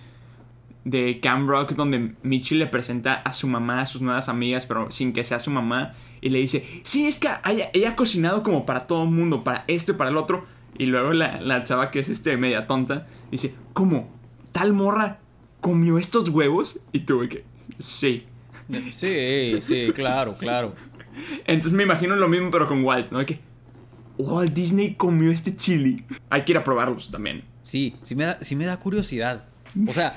de 0.83 1.19
Cam 1.21 1.47
Rock 1.47 1.73
donde 1.73 2.15
Michi 2.23 2.55
le 2.55 2.67
presenta 2.67 3.13
a 3.13 3.31
su 3.33 3.47
mamá, 3.47 3.81
a 3.81 3.85
sus 3.85 4.01
nuevas 4.01 4.29
amigas, 4.29 4.65
pero 4.65 4.91
sin 4.91 5.13
que 5.13 5.23
sea 5.23 5.39
su 5.39 5.51
mamá 5.51 5.93
y 6.19 6.29
le 6.31 6.39
dice, 6.39 6.67
"Sí, 6.83 7.07
es 7.07 7.19
que 7.19 7.29
ella, 7.45 7.69
ella 7.73 7.91
ha 7.91 7.95
cocinado 7.95 8.43
como 8.43 8.65
para 8.65 8.87
todo 8.87 9.03
el 9.03 9.09
mundo, 9.09 9.43
para 9.43 9.63
esto 9.67 9.93
y 9.93 9.95
para 9.95 10.09
el 10.09 10.17
otro." 10.17 10.45
Y 10.77 10.87
luego 10.87 11.13
la, 11.13 11.39
la 11.39 11.63
chava 11.63 11.91
que 11.91 11.99
es 11.99 12.09
este 12.09 12.35
media 12.35 12.67
tonta 12.67 13.07
dice, 13.29 13.55
"¿Cómo? 13.71 14.09
Tal 14.51 14.73
morra 14.73 15.19
comió 15.61 15.97
estos 15.97 16.27
huevos?" 16.27 16.81
Y 16.91 17.01
tuve 17.01 17.29
que, 17.29 17.45
"Sí." 17.77 18.25
Sí, 18.91 19.57
sí, 19.61 19.91
claro, 19.93 20.35
claro. 20.35 20.73
Entonces 21.45 21.73
me 21.73 21.83
imagino 21.83 22.15
lo 22.17 22.27
mismo 22.27 22.51
pero 22.51 22.67
con 22.67 22.83
Walt, 22.83 23.11
¿no? 23.11 23.25
Que 23.25 23.39
Walt 24.21 24.53
Disney 24.53 24.95
comió 24.95 25.31
este 25.31 25.55
chili. 25.55 26.03
Hay 26.29 26.43
que 26.45 26.51
ir 26.53 26.57
a 26.57 26.63
probarlos 26.63 27.11
también. 27.11 27.43
Sí, 27.61 27.95
sí 28.01 28.15
me 28.15 28.25
da, 28.25 28.37
sí 28.41 28.55
me 28.55 28.65
da 28.65 28.77
curiosidad. 28.77 29.45
O 29.87 29.93
sea, 29.93 30.13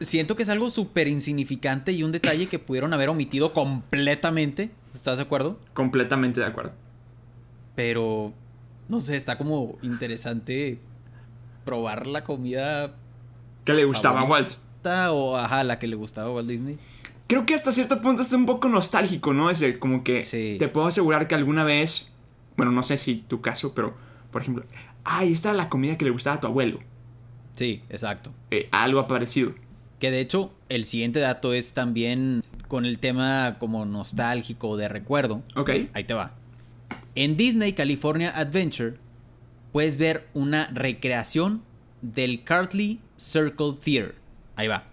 siento 0.00 0.36
que 0.36 0.42
es 0.42 0.48
algo 0.48 0.70
súper 0.70 1.08
insignificante 1.08 1.92
y 1.92 2.02
un 2.02 2.12
detalle 2.12 2.46
que 2.48 2.58
pudieron 2.58 2.92
haber 2.92 3.08
omitido 3.08 3.52
completamente. 3.52 4.70
¿Estás 4.94 5.18
de 5.18 5.22
acuerdo? 5.24 5.58
Completamente 5.74 6.40
de 6.40 6.46
acuerdo. 6.46 6.72
Pero, 7.74 8.32
no 8.88 9.00
sé, 9.00 9.16
está 9.16 9.38
como 9.38 9.78
interesante 9.82 10.78
probar 11.64 12.06
la 12.06 12.24
comida 12.24 12.96
¿Qué 13.64 13.74
le 13.74 13.84
gustaba 13.84 14.20
a 14.20 14.24
Walt? 14.24 14.52
o, 15.12 15.36
ajá, 15.36 15.62
la 15.64 15.78
que 15.78 15.86
le 15.86 15.96
gustaba 15.96 16.28
a 16.28 16.32
Walt 16.32 16.48
Disney. 16.48 16.78
Creo 17.26 17.46
que 17.46 17.54
hasta 17.54 17.70
cierto 17.70 18.00
punto 18.00 18.22
está 18.22 18.36
un 18.36 18.46
poco 18.46 18.68
nostálgico, 18.68 19.32
¿no? 19.32 19.50
Es 19.50 19.62
como 19.78 20.02
que 20.02 20.22
Sí. 20.22 20.56
te 20.58 20.68
puedo 20.68 20.86
asegurar 20.88 21.28
que 21.28 21.34
alguna 21.36 21.62
vez, 21.64 22.10
bueno, 22.56 22.72
no 22.72 22.82
sé 22.82 22.98
si 22.98 23.16
tu 23.16 23.40
caso, 23.40 23.74
pero, 23.74 23.96
por 24.30 24.42
ejemplo, 24.42 24.64
ay, 25.04 25.32
esta 25.32 25.50
era 25.50 25.56
la 25.56 25.68
comida 25.68 25.96
que 25.96 26.04
le 26.04 26.10
gustaba 26.10 26.36
a 26.36 26.40
tu 26.40 26.46
abuelo. 26.46 26.80
Sí, 27.56 27.82
exacto. 27.88 28.32
Eh, 28.50 28.68
algo 28.72 29.06
parecido. 29.06 29.54
Que 29.98 30.10
de 30.10 30.20
hecho, 30.20 30.52
el 30.68 30.86
siguiente 30.86 31.20
dato 31.20 31.52
es 31.52 31.74
también 31.74 32.42
con 32.68 32.86
el 32.86 32.98
tema 32.98 33.56
como 33.58 33.84
nostálgico 33.84 34.76
de 34.76 34.88
recuerdo. 34.88 35.42
Ok. 35.56 35.70
Ahí 35.92 36.04
te 36.04 36.14
va. 36.14 36.34
En 37.14 37.36
Disney 37.36 37.74
California 37.74 38.30
Adventure 38.30 38.94
puedes 39.72 39.98
ver 39.98 40.26
una 40.32 40.68
recreación 40.68 41.62
del 42.00 42.44
Cartley 42.44 43.00
Circle 43.16 43.74
Theater. 43.82 44.14
Ahí 44.56 44.68
va. 44.68 44.84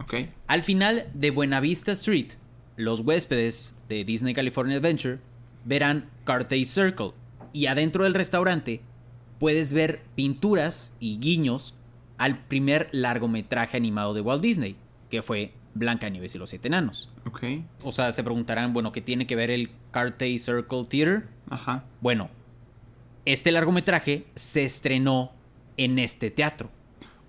Ok. 0.00 0.14
Al 0.46 0.62
final 0.62 1.08
de 1.12 1.30
Buenavista 1.30 1.92
Street, 1.92 2.28
los 2.76 3.00
huéspedes 3.00 3.74
de 3.88 4.04
Disney 4.04 4.34
California 4.34 4.78
Adventure 4.78 5.18
verán 5.64 6.08
Carthay 6.24 6.64
Circle 6.64 7.12
y 7.52 7.66
adentro 7.66 8.04
del 8.04 8.14
restaurante 8.14 8.80
puedes 9.38 9.72
ver 9.72 10.02
pinturas 10.14 10.92
y 11.00 11.18
guiños 11.18 11.74
al 12.18 12.38
primer 12.38 12.88
largometraje 12.92 13.76
animado 13.76 14.14
de 14.14 14.20
Walt 14.20 14.42
Disney, 14.42 14.76
que 15.10 15.22
fue 15.22 15.52
Blancanieves 15.74 16.34
y 16.34 16.38
los 16.38 16.50
siete 16.50 16.68
enanos. 16.68 17.10
Ok. 17.26 17.42
O 17.82 17.92
sea, 17.92 18.12
se 18.12 18.22
preguntarán, 18.22 18.72
bueno, 18.72 18.92
¿qué 18.92 19.00
tiene 19.00 19.26
que 19.26 19.36
ver 19.36 19.50
el 19.50 19.70
Carthay 19.90 20.38
Circle 20.38 20.84
Theater? 20.84 21.28
Ajá. 21.50 21.84
Bueno, 22.00 22.30
este 23.24 23.50
largometraje 23.52 24.26
se 24.34 24.64
estrenó 24.64 25.32
en 25.76 25.98
este 25.98 26.30
teatro. 26.30 26.70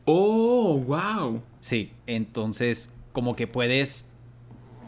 Oh, 0.05 0.77
wow. 0.77 1.41
Sí, 1.59 1.91
entonces 2.05 2.95
como 3.11 3.35
que 3.35 3.47
puedes 3.47 4.11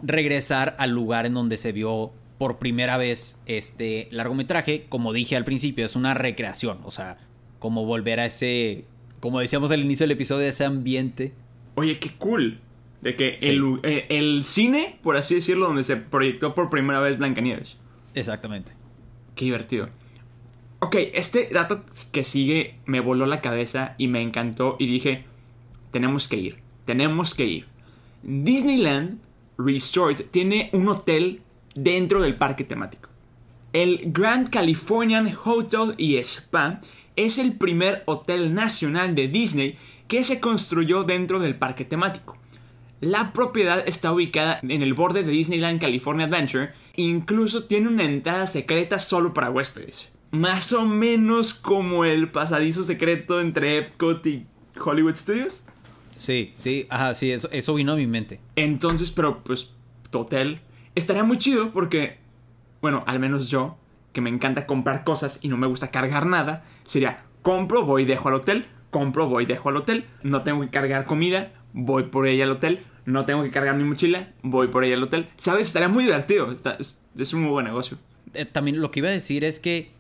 regresar 0.03 0.75
al 0.77 0.91
lugar 0.91 1.25
en 1.25 1.33
donde 1.33 1.57
se 1.57 1.71
vio 1.71 2.11
por 2.37 2.57
primera 2.59 2.97
vez 2.97 3.37
este 3.45 4.07
largometraje. 4.11 4.85
Como 4.89 5.13
dije 5.13 5.35
al 5.35 5.45
principio, 5.45 5.85
es 5.85 5.95
una 5.95 6.13
recreación, 6.13 6.79
o 6.83 6.91
sea, 6.91 7.17
como 7.59 7.85
volver 7.85 8.19
a 8.19 8.25
ese, 8.25 8.85
como 9.19 9.39
decíamos 9.39 9.71
al 9.71 9.81
inicio 9.81 10.03
del 10.03 10.11
episodio, 10.11 10.47
ese 10.47 10.65
ambiente. 10.65 11.33
Oye, 11.75 11.99
qué 11.99 12.11
cool. 12.17 12.59
De 13.01 13.15
que 13.15 13.37
Sí. 13.39 13.49
el, 13.49 13.55
lu- 13.57 13.79
eh, 13.83 14.05
el 14.09 14.43
cine, 14.43 14.97
por 15.03 15.17
así 15.17 15.35
decirlo, 15.35 15.67
donde 15.67 15.83
se 15.83 15.97
proyectó 15.97 16.55
por 16.55 16.69
primera 16.69 16.99
vez 16.99 17.17
Blancanieves. 17.19 17.77
Exactamente. 18.15 18.71
Qué 19.35 19.45
divertido. 19.45 19.89
Ok, 20.79 20.95
este 21.13 21.49
dato 21.51 21.83
que 22.11 22.23
sigue 22.23 22.75
me 22.85 22.99
voló 22.99 23.25
la 23.27 23.41
cabeza 23.41 23.93
y 23.97 24.07
me 24.07 24.21
encantó 24.21 24.75
y 24.79 24.87
dije, 24.87 25.23
tenemos 25.91 26.27
que 26.27 26.37
ir, 26.37 26.57
tenemos 26.85 27.33
que 27.35 27.45
ir. 27.45 27.65
Disneyland 28.23 29.19
Resort 29.57 30.21
tiene 30.31 30.69
un 30.73 30.87
hotel 30.89 31.41
dentro 31.77 32.21
del 32.21 32.35
parque 32.35 32.63
temático. 32.63 33.09
El 33.71 34.11
Grand 34.11 34.49
Californian 34.49 35.31
Hotel 35.45 35.93
y 35.97 36.17
Spa 36.17 36.81
es 37.15 37.37
el 37.37 37.53
primer 37.53 38.03
hotel 38.05 38.53
nacional 38.53 39.15
de 39.15 39.27
Disney 39.27 39.77
que 40.07 40.23
se 40.23 40.39
construyó 40.39 41.03
dentro 41.03 41.39
del 41.39 41.55
parque 41.55 41.85
temático. 41.85 42.37
La 42.99 43.31
propiedad 43.31 43.83
está 43.87 44.11
ubicada 44.11 44.59
en 44.63 44.81
el 44.81 44.95
borde 44.95 45.21
de 45.21 45.31
Disneyland 45.31 45.79
California 45.79 46.25
Adventure 46.25 46.71
e 46.95 47.03
incluso 47.03 47.65
tiene 47.65 47.89
una 47.89 48.05
entrada 48.05 48.47
secreta 48.47 48.97
solo 48.97 49.33
para 49.33 49.51
huéspedes. 49.51 50.09
Más 50.31 50.73
o 50.73 50.85
menos 50.85 51.53
como 51.53 52.05
el 52.05 52.31
pasadizo 52.31 52.83
secreto 52.83 53.39
entre 53.39 53.77
Epcot 53.77 54.25
y 54.25 54.47
Hollywood 54.83 55.15
Studios. 55.15 55.63
Sí, 56.15 56.53
sí, 56.55 56.87
ajá, 56.89 57.13
sí, 57.13 57.31
eso, 57.31 57.49
eso 57.51 57.75
vino 57.75 57.91
a 57.91 57.95
mi 57.95 58.07
mente. 58.07 58.39
Entonces, 58.55 59.11
pero 59.11 59.43
pues, 59.43 59.71
tu 60.09 60.19
hotel 60.19 60.61
estaría 60.97 61.23
muy 61.23 61.37
chido 61.37 61.71
porque, 61.71 62.17
bueno, 62.81 63.03
al 63.07 63.19
menos 63.19 63.49
yo, 63.49 63.77
que 64.13 64.21
me 64.21 64.29
encanta 64.29 64.65
comprar 64.65 65.03
cosas 65.03 65.39
y 65.41 65.47
no 65.47 65.57
me 65.57 65.67
gusta 65.67 65.89
cargar 65.91 66.25
nada, 66.25 66.63
sería 66.85 67.23
compro, 67.41 67.85
voy, 67.85 68.05
dejo 68.05 68.29
al 68.29 68.35
hotel, 68.35 68.65
compro, 68.89 69.27
voy, 69.27 69.45
dejo 69.45 69.69
al 69.69 69.77
hotel, 69.77 70.05
no 70.23 70.41
tengo 70.43 70.61
que 70.61 70.69
cargar 70.69 71.05
comida, 71.05 71.51
voy 71.73 72.03
por 72.03 72.27
ella 72.27 72.43
al 72.45 72.51
hotel, 72.51 72.83
no 73.05 73.25
tengo 73.25 73.43
que 73.43 73.51
cargar 73.51 73.75
mi 73.75 73.83
mochila, 73.83 74.33
voy 74.41 74.67
por 74.67 74.83
ella 74.83 74.95
al 74.95 75.03
hotel. 75.03 75.29
¿Sabes? 75.37 75.67
Estaría 75.67 75.87
muy 75.87 76.03
divertido, 76.03 76.51
está- 76.51 76.75
es, 76.79 77.01
es 77.17 77.33
un 77.33 77.41
muy 77.43 77.51
buen 77.51 77.65
negocio. 77.65 77.97
Eh, 78.33 78.45
también 78.45 78.81
lo 78.81 78.91
que 78.91 78.99
iba 78.99 79.09
a 79.09 79.11
decir 79.13 79.43
es 79.43 79.59
que 79.59 79.91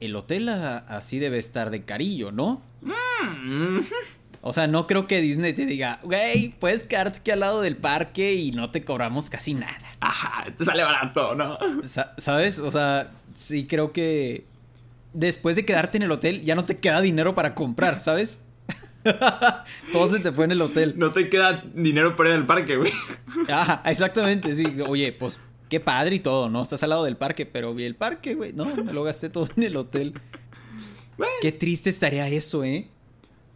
el 0.00 0.14
hotel 0.16 0.48
a- 0.48 0.78
así 0.78 1.18
debe 1.18 1.38
estar 1.38 1.70
de 1.70 1.82
carillo, 1.84 2.32
¿no? 2.32 2.62
Mm, 2.82 3.80
O 4.46 4.52
sea, 4.52 4.66
no 4.66 4.86
creo 4.86 5.06
que 5.06 5.20
Disney 5.20 5.52
te 5.52 5.66
diga, 5.66 5.98
güey, 6.02 6.54
puedes 6.58 6.84
quedarte 6.84 7.18
aquí 7.18 7.30
al 7.30 7.40
lado 7.40 7.60
del 7.62 7.76
parque 7.76 8.34
y 8.34 8.52
no 8.52 8.70
te 8.70 8.82
cobramos 8.82 9.28
casi 9.30 9.54
nada. 9.54 9.78
Ajá, 10.00 10.44
te 10.56 10.64
sale 10.64 10.82
barato, 10.84 11.34
¿no? 11.34 11.58
Sa- 11.84 12.14
¿Sabes? 12.18 12.58
O 12.58 12.70
sea, 12.70 13.10
sí 13.34 13.66
creo 13.66 13.92
que 13.92 14.44
después 15.12 15.56
de 15.56 15.64
quedarte 15.64 15.96
en 15.96 16.04
el 16.04 16.12
hotel 16.12 16.42
ya 16.42 16.54
no 16.54 16.64
te 16.64 16.78
queda 16.78 17.00
dinero 17.00 17.34
para 17.34 17.54
comprar, 17.54 18.00
¿sabes? 18.00 18.38
Todo 19.92 20.12
se 20.12 20.20
te 20.20 20.32
fue 20.32 20.44
en 20.46 20.52
el 20.52 20.62
hotel. 20.62 20.94
No 20.96 21.10
te 21.12 21.28
queda 21.28 21.64
dinero 21.74 22.16
para 22.16 22.30
ir 22.30 22.34
al 22.36 22.46
parque, 22.46 22.76
güey. 22.76 22.92
Ajá, 23.48 23.82
exactamente, 23.86 24.54
sí. 24.54 24.66
Oye, 24.86 25.12
pues 25.12 25.38
qué 25.68 25.80
padre 25.80 26.16
y 26.16 26.20
todo, 26.20 26.48
¿no? 26.48 26.62
Estás 26.62 26.82
al 26.82 26.90
lado 26.90 27.04
del 27.04 27.16
parque, 27.16 27.46
pero 27.46 27.78
¿y 27.78 27.84
el 27.84 27.94
parque, 27.96 28.34
güey? 28.34 28.52
No, 28.52 28.64
me 28.66 28.92
lo 28.92 29.02
gasté 29.04 29.28
todo 29.30 29.48
en 29.56 29.62
el 29.64 29.76
hotel. 29.76 30.14
Bueno. 31.16 31.32
Qué 31.40 31.52
triste 31.52 31.88
estaría 31.90 32.28
eso, 32.28 32.62
¿eh? 32.64 32.88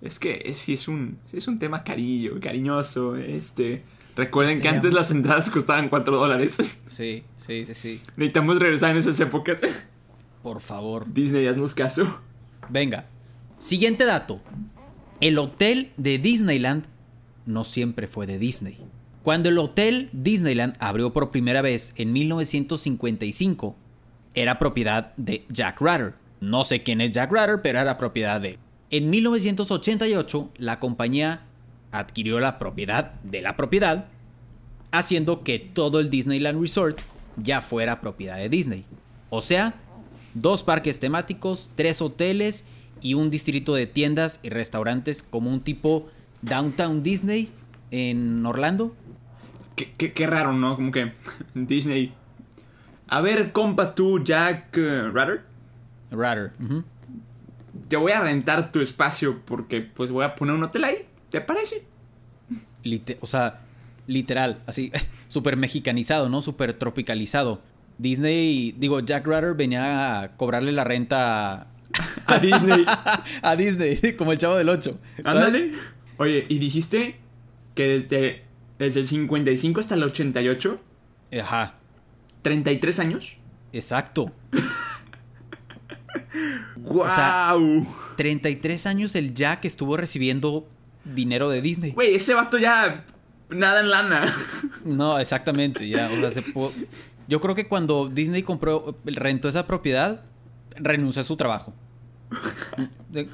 Es 0.01 0.19
que 0.19 0.43
es- 0.45 0.59
sí 0.59 0.73
es 0.75 0.89
un, 0.89 1.19
es 1.33 1.47
un 1.49 1.59
tema 1.59 1.85
cariño, 1.85 2.33
cariñoso, 2.41 3.17
este... 3.17 3.85
Recuerden 4.17 4.57
que 4.57 4.69
Estaría 4.69 4.79
antes 4.79 4.95
las 4.95 5.11
entradas 5.13 5.51
costaban 5.51 5.89
4 5.89 6.17
dólares. 6.19 6.59
Sí, 6.89 7.23
sí, 7.37 7.65
sí, 7.65 7.75
sí. 7.75 8.01
Necesitamos 8.17 8.59
regresar 8.59 8.91
en 8.91 8.97
esas 8.99 9.19
épocas. 9.21 9.61
Por 10.43 10.61
favor. 10.61 11.07
Disney, 11.13 11.47
haznos 11.47 11.75
caso. 11.75 12.21
Venga. 12.69 13.07
Siguiente 13.59 14.05
dato. 14.05 14.41
El 15.21 15.39
hotel 15.39 15.93
de 15.97 16.19
Disneyland 16.19 16.85
no 17.47 17.65
siempre 17.65 18.09
fue 18.09 18.27
de 18.27 18.39
Disney. 18.39 18.79
Cuando 19.23 19.49
el 19.49 19.59
hotel 19.59 20.09
Disneyland 20.13 20.75
abrió 20.81 21.13
por 21.13 21.31
primera 21.31 21.63
vez 21.63 21.93
en 21.97 22.13
1955, 22.13 23.77
era 24.35 24.59
propiedad 24.59 25.15
de 25.17 25.45
Jack 25.51 25.81
Rutter. 25.81 26.15
No 26.41 26.65
sé 26.65 26.83
quién 26.83 27.01
es 27.01 27.11
Jack 27.13 27.31
Rutter, 27.31 27.61
pero 27.63 27.79
era 27.81 27.97
propiedad 27.99 28.41
de 28.41 28.49
él. 28.51 28.59
En 28.91 29.11
1988, 29.11 30.51
la 30.57 30.81
compañía 30.81 31.43
adquirió 31.93 32.41
la 32.41 32.59
propiedad 32.59 33.13
de 33.23 33.41
la 33.41 33.57
propiedad, 33.57 34.07
haciendo 34.93 35.43
que 35.45 35.59
todo 35.59 36.01
el 36.01 36.11
Disneyland 36.11 36.61
Resort 36.61 36.99
ya 37.37 37.61
fuera 37.61 38.01
propiedad 38.01 38.37
de 38.37 38.49
Disney. 38.49 38.85
O 39.29 39.41
sea, 39.41 39.75
dos 40.35 40.63
parques 40.63 40.99
temáticos, 41.01 41.71
tres 41.77 42.03
hoteles 42.03 42.65
y 43.01 43.15
un 43.15 43.31
distrito 43.31 43.75
de 43.75 43.87
tiendas 43.87 44.41
y 44.43 44.49
restaurantes 44.51 45.23
como 45.23 45.51
un 45.51 45.61
tipo 45.61 46.09
Downtown 46.43 47.03
Disney 47.03 47.51
en 47.93 48.45
Orlando. 48.45 48.95
Qué, 49.77 49.93
qué- 49.97 50.13
qué 50.13 50.27
raro, 50.27 50.53
¿no? 50.53 50.75
Como 50.77 50.91
que 50.91 51.13
Disney... 51.55 52.13
A 53.09 53.21
ver, 53.21 53.51
compa 53.53 53.95
tú, 53.95 54.23
Jack 54.23 54.77
eh, 54.77 55.03
Rutter. 55.09 55.43
Rutter. 56.13 56.53
Te 57.91 57.97
voy 57.97 58.13
a 58.13 58.21
rentar 58.21 58.71
tu 58.71 58.81
espacio 58.81 59.41
porque 59.45 59.81
pues 59.81 60.13
voy 60.13 60.25
a 60.25 60.37
poner 60.37 60.55
un 60.55 60.63
hotel 60.63 60.85
ahí. 60.85 61.07
¿Te 61.29 61.41
parece? 61.41 61.85
O 63.21 63.27
sea, 63.27 63.63
literal, 64.07 64.63
así, 64.69 64.93
súper 65.29 65.57
mexicanizado, 65.57 66.29
¿no? 66.29 66.41
Súper 66.41 66.73
tropicalizado. 66.75 67.61
Disney, 67.99 68.77
digo, 68.79 69.01
Jack 69.01 69.27
Rutter 69.27 69.55
venía 69.55 70.21
a 70.21 70.29
cobrarle 70.37 70.71
la 70.71 70.85
renta 70.85 71.67
A 72.27 72.39
Disney. 72.39 72.85
a, 72.87 73.25
a 73.43 73.57
Disney, 73.57 73.99
como 74.17 74.31
el 74.31 74.39
chavo 74.39 74.55
del 74.55 74.69
8. 74.69 74.97
Ándale. 75.25 75.73
Oye, 76.17 76.47
¿y 76.49 76.61
dijiste 76.61 77.17
que 77.75 78.05
desde, 78.09 78.45
desde 78.79 79.01
el 79.01 79.07
55 79.07 79.81
hasta 79.81 79.97
el 79.97 80.05
88, 80.05 80.81
Ajá, 81.43 81.75
33 82.43 83.01
años? 83.01 83.37
exacto. 83.73 84.31
Sea, 87.15 87.55
33 88.17 88.87
años 88.87 89.15
el 89.15 89.35
Jack 89.35 89.65
estuvo 89.65 89.97
recibiendo 89.97 90.67
dinero 91.05 91.49
de 91.49 91.61
Disney. 91.63 91.93
Güey, 91.93 92.15
ese 92.15 92.35
vato 92.35 92.59
ya 92.59 93.05
nada 93.49 93.81
en 93.81 93.91
lana. 93.91 94.35
No, 94.85 95.19
exactamente, 95.19 95.89
ya, 95.89 96.11
o 96.11 96.17
sea, 96.21 96.31
se 96.31 96.43
Yo 97.29 97.41
creo 97.41 97.55
que 97.55 97.69
cuando 97.69 98.09
Disney 98.09 98.43
compró, 98.43 98.97
rentó 99.05 99.49
esa 99.49 99.67
propiedad, 99.67 100.23
renunció 100.77 101.21
a 101.21 101.25
su 101.25 101.37
trabajo. 101.37 101.75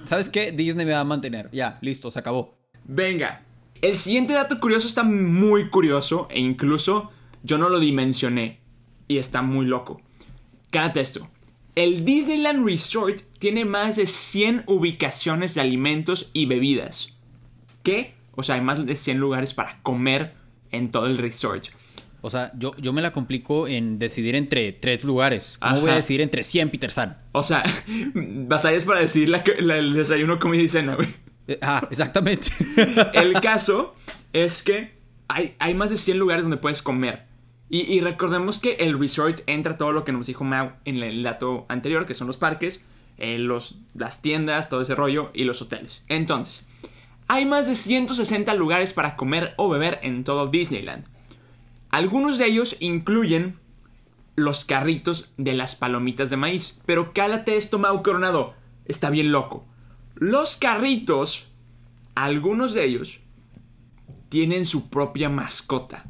¿Sabes 0.04 0.30
qué? 0.30 0.52
Disney 0.52 0.86
me 0.86 0.92
va 0.92 1.00
a 1.00 1.04
mantener. 1.04 1.50
Ya, 1.52 1.78
listo, 1.80 2.10
se 2.10 2.18
acabó. 2.18 2.56
Venga, 2.84 3.42
El 3.82 3.96
siguiente 3.96 4.32
dato 4.32 4.58
curioso 4.58 4.86
está 4.86 5.02
muy 5.02 5.68
curioso 5.70 6.26
e 6.30 6.40
incluso 6.40 7.10
yo 7.42 7.58
no 7.58 7.68
lo 7.68 7.78
dimensioné 7.78 8.60
y 9.08 9.18
está 9.18 9.42
muy 9.42 9.66
loco. 9.66 10.00
Cállate 10.70 11.00
esto. 11.00 11.28
El 11.76 12.04
Disneyland 12.04 12.64
Resort 12.66 13.20
tiene 13.38 13.64
más 13.66 13.96
de 13.96 14.06
100 14.06 14.64
ubicaciones 14.66 15.54
de 15.54 15.60
alimentos 15.60 16.30
y 16.32 16.46
bebidas. 16.46 17.16
¿Qué? 17.82 18.14
O 18.34 18.42
sea, 18.42 18.54
hay 18.56 18.62
más 18.62 18.84
de 18.84 18.96
100 18.96 19.18
lugares 19.18 19.52
para 19.54 19.80
comer 19.82 20.32
en 20.72 20.90
todo 20.90 21.06
el 21.06 21.18
resort. 21.18 21.66
O 22.22 22.30
sea, 22.30 22.50
yo, 22.58 22.74
yo 22.78 22.92
me 22.94 23.02
la 23.02 23.12
complico 23.12 23.68
en 23.68 23.98
decidir 23.98 24.34
entre 24.34 24.72
tres 24.72 25.04
lugares. 25.04 25.58
¿Cómo 25.60 25.80
voy 25.80 25.90
a 25.90 25.92
Ajá. 25.92 25.96
decidir 25.96 26.22
entre 26.22 26.42
100 26.44 26.70
Peter 26.70 26.90
San? 26.90 27.18
O 27.32 27.42
sea, 27.42 27.62
batallas 28.14 28.84
para 28.84 29.00
decidir 29.00 29.28
la, 29.28 29.44
la- 29.60 29.76
el 29.76 29.94
desayuno, 29.94 30.38
comida 30.38 30.62
y 30.62 30.68
cena, 30.68 30.96
güey. 30.96 31.08
Eh, 31.46 31.58
Ah, 31.62 31.86
exactamente. 31.90 32.48
El 33.12 33.34
caso 33.42 33.94
es 34.32 34.62
que 34.62 34.96
hay, 35.28 35.54
hay 35.58 35.74
más 35.74 35.90
de 35.90 35.96
100 35.98 36.18
lugares 36.18 36.44
donde 36.44 36.56
puedes 36.56 36.82
comer. 36.82 37.26
Y, 37.68 37.98
recordemos 38.00 38.60
que 38.60 38.74
el 38.74 38.96
resort 38.96 39.40
entra 39.46 39.76
todo 39.76 39.90
lo 39.90 40.04
que 40.04 40.12
nos 40.12 40.26
dijo 40.26 40.44
Mau 40.44 40.72
en 40.84 41.02
el 41.02 41.22
dato 41.24 41.66
anterior, 41.68 42.06
que 42.06 42.14
son 42.14 42.28
los 42.28 42.36
parques, 42.36 42.84
eh, 43.18 43.38
los, 43.38 43.78
las 43.92 44.22
tiendas, 44.22 44.68
todo 44.68 44.82
ese 44.82 44.94
rollo 44.94 45.30
y 45.34 45.42
los 45.42 45.60
hoteles. 45.62 46.04
Entonces, 46.06 46.68
hay 47.26 47.44
más 47.44 47.66
de 47.66 47.74
160 47.74 48.54
lugares 48.54 48.92
para 48.92 49.16
comer 49.16 49.54
o 49.56 49.68
beber 49.68 49.98
en 50.04 50.22
todo 50.22 50.46
Disneyland. 50.46 51.06
Algunos 51.90 52.38
de 52.38 52.46
ellos 52.46 52.76
incluyen 52.78 53.58
los 54.36 54.64
carritos 54.64 55.32
de 55.36 55.54
las 55.54 55.74
palomitas 55.74 56.30
de 56.30 56.36
maíz. 56.36 56.80
Pero 56.86 57.12
cálate 57.12 57.56
esto, 57.56 57.78
Mau 57.78 58.02
Coronado. 58.02 58.54
Está 58.84 59.10
bien 59.10 59.32
loco. 59.32 59.64
Los 60.14 60.56
carritos, 60.56 61.48
algunos 62.14 62.74
de 62.74 62.84
ellos, 62.84 63.20
tienen 64.28 64.66
su 64.66 64.88
propia 64.88 65.28
mascota. 65.28 66.04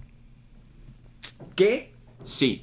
¿Qué? 1.57 1.93
Sí. 2.23 2.63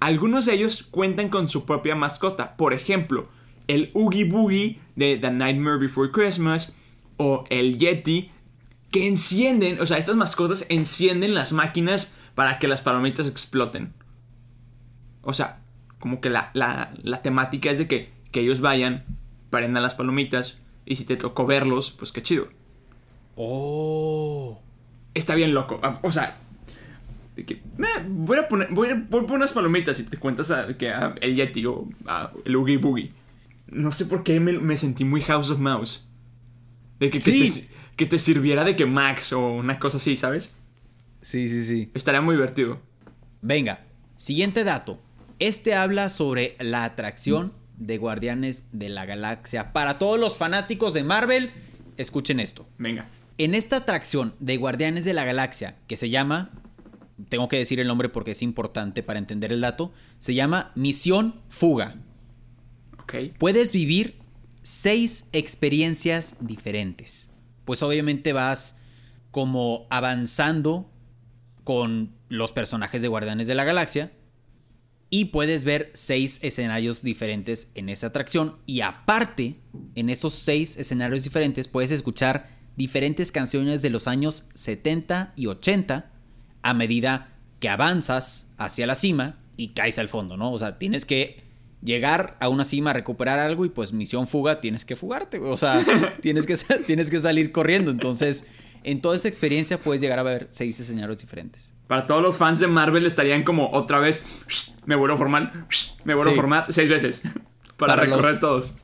Algunos 0.00 0.46
de 0.46 0.54
ellos 0.54 0.82
cuentan 0.90 1.28
con 1.28 1.48
su 1.48 1.66
propia 1.66 1.94
mascota. 1.94 2.56
Por 2.56 2.72
ejemplo, 2.72 3.28
el 3.66 3.90
Oogie 3.94 4.24
Boogie 4.24 4.80
de 4.96 5.18
The 5.18 5.30
Nightmare 5.30 5.78
Before 5.78 6.10
Christmas 6.10 6.74
o 7.18 7.44
el 7.50 7.78
Yeti 7.78 8.30
que 8.90 9.06
encienden, 9.06 9.80
o 9.82 9.86
sea, 9.86 9.98
estas 9.98 10.16
mascotas 10.16 10.64
encienden 10.70 11.34
las 11.34 11.52
máquinas 11.52 12.16
para 12.34 12.58
que 12.58 12.68
las 12.68 12.80
palomitas 12.80 13.26
exploten. 13.28 13.92
O 15.22 15.34
sea, 15.34 15.60
como 15.98 16.20
que 16.20 16.30
la, 16.30 16.50
la- 16.54 16.94
la 17.02 17.20
temática 17.20 17.70
es 17.70 17.78
de 17.78 17.88
que, 17.88 18.10
que 18.30 18.40
ellos 18.40 18.60
vayan, 18.60 19.04
prendan 19.50 19.82
las 19.82 19.94
palomitas 19.96 20.58
y 20.86 20.96
si 20.96 21.04
te 21.04 21.16
tocó 21.16 21.44
verlos, 21.44 21.90
pues 21.90 22.12
qué 22.12 22.22
chido. 22.22 22.48
Oh. 23.36 24.60
Está 25.14 25.34
bien 25.34 25.54
loco. 25.54 25.80
O 26.02 26.12
sea, 26.12 26.38
de 27.38 27.44
que, 27.44 27.62
"Meh, 27.76 27.86
voy 28.08 28.36
a 28.38 28.48
poner, 28.48 28.68
voy 28.72 28.88
a, 28.88 28.94
voy 28.94 29.20
a 29.20 29.26
poner 29.26 29.36
unas 29.36 29.52
palomitas 29.52 29.98
y 30.00 30.02
te 30.02 30.16
cuentas 30.16 30.50
a- 30.50 30.76
que 30.76 30.90
a 30.90 31.14
el 31.20 31.36
Yeti 31.36 31.64
o 31.66 31.88
a 32.06 32.32
el 32.44 32.56
Oogie 32.56 32.76
Boogie. 32.78 33.12
No 33.68 33.92
sé 33.92 34.06
por 34.06 34.22
qué 34.24 34.40
me, 34.40 34.52
me 34.54 34.76
sentí 34.76 35.04
muy 35.04 35.20
House 35.22 35.50
of 35.50 35.58
Mouse. 35.58 36.06
De 36.98 37.10
que, 37.10 37.20
te, 37.20 37.68
que 37.96 38.06
te 38.06 38.18
sirviera 38.18 38.64
de 38.64 38.74
que 38.74 38.86
Max 38.86 39.32
o 39.32 39.52
una 39.52 39.78
cosa 39.78 39.98
así, 39.98 40.16
¿sabes? 40.16 40.56
Sí, 41.20 41.48
sí, 41.48 41.64
sí. 41.64 41.90
Estaría 41.94 42.20
muy 42.20 42.34
divertido. 42.34 42.80
Venga, 43.40 43.84
siguiente 44.16 44.64
dato. 44.64 45.00
Este 45.38 45.74
habla 45.74 46.08
sobre 46.08 46.56
la 46.58 46.84
atracción 46.84 47.52
de 47.76 47.98
Guardianes 47.98 48.64
de 48.72 48.88
la 48.88 49.06
Galaxia. 49.06 49.72
Para 49.72 49.98
todos 50.00 50.18
los 50.18 50.36
fanáticos 50.36 50.92
de 50.94 51.04
Marvel, 51.04 51.52
escuchen 51.96 52.40
esto. 52.40 52.66
Venga. 52.78 53.06
En 53.36 53.54
esta 53.54 53.76
atracción 53.76 54.34
de 54.40 54.56
Guardianes 54.56 55.04
de 55.04 55.12
la 55.14 55.24
Galaxia, 55.24 55.76
que 55.86 55.96
se 55.96 56.10
llama, 56.10 56.50
tengo 57.28 57.48
que 57.48 57.58
decir 57.58 57.80
el 57.80 57.86
nombre 57.86 58.08
porque 58.08 58.32
es 58.32 58.42
importante 58.42 59.02
para 59.02 59.18
entender 59.18 59.52
el 59.52 59.60
dato, 59.60 59.92
se 60.18 60.34
llama 60.34 60.72
Misión 60.74 61.40
Fuga. 61.48 61.96
Ok. 63.02 63.14
Puedes 63.38 63.72
vivir 63.72 64.18
seis 64.62 65.28
experiencias 65.32 66.36
diferentes. 66.40 67.30
Pues 67.64 67.82
obviamente 67.82 68.32
vas 68.32 68.76
como 69.30 69.86
avanzando 69.90 70.90
con 71.64 72.14
los 72.28 72.52
personajes 72.52 73.02
de 73.02 73.08
Guardianes 73.08 73.46
de 73.46 73.54
la 73.54 73.64
Galaxia 73.64 74.12
y 75.10 75.26
puedes 75.26 75.64
ver 75.64 75.90
seis 75.94 76.38
escenarios 76.42 77.02
diferentes 77.02 77.70
en 77.74 77.88
esa 77.88 78.08
atracción 78.08 78.56
y 78.66 78.82
aparte 78.82 79.56
en 79.94 80.10
esos 80.10 80.34
seis 80.34 80.76
escenarios 80.76 81.24
diferentes 81.24 81.68
puedes 81.68 81.90
escuchar 81.90 82.50
diferentes 82.76 83.32
canciones 83.32 83.82
de 83.82 83.90
los 83.90 84.06
años 84.06 84.48
70 84.54 85.32
y 85.36 85.46
80 85.46 86.12
a 86.62 86.74
medida 86.74 87.28
que 87.60 87.68
avanzas 87.68 88.48
hacia 88.58 88.86
la 88.86 88.94
cima 88.94 89.36
y 89.56 89.68
caes 89.68 89.98
al 89.98 90.08
fondo, 90.08 90.36
¿no? 90.36 90.52
O 90.52 90.58
sea, 90.58 90.78
tienes 90.78 91.04
que 91.04 91.42
llegar 91.82 92.36
a 92.40 92.48
una 92.48 92.64
cima, 92.64 92.92
recuperar 92.92 93.38
algo 93.38 93.64
y 93.64 93.68
pues 93.68 93.92
misión 93.92 94.26
fuga, 94.26 94.60
tienes 94.60 94.84
que 94.84 94.96
fugarte, 94.96 95.38
o 95.38 95.56
sea, 95.56 95.84
tienes 96.22 96.46
que, 96.46 96.56
tienes 96.86 97.10
que 97.10 97.20
salir 97.20 97.52
corriendo. 97.52 97.90
Entonces, 97.90 98.46
en 98.84 99.00
toda 99.00 99.16
esa 99.16 99.28
experiencia 99.28 99.78
puedes 99.80 100.00
llegar 100.00 100.18
a 100.18 100.22
ver 100.22 100.48
seis 100.50 100.78
escenarios 100.80 101.18
diferentes. 101.18 101.74
Para 101.86 102.06
todos 102.06 102.22
los 102.22 102.38
fans 102.38 102.60
de 102.60 102.66
Marvel 102.68 103.06
estarían 103.06 103.42
como 103.42 103.70
otra 103.72 103.98
vez, 104.00 104.24
me 104.86 104.94
vuelvo 104.96 105.14
a 105.14 105.18
formar, 105.18 105.66
me 106.04 106.14
vuelvo 106.14 106.32
Sí. 106.32 106.38
a 106.38 106.40
formar 106.40 106.66
seis 106.72 106.88
veces 106.88 107.22
para, 107.76 107.94
Para 107.94 108.02
recorrer 108.04 108.30
los- 108.32 108.40
todos. 108.40 108.74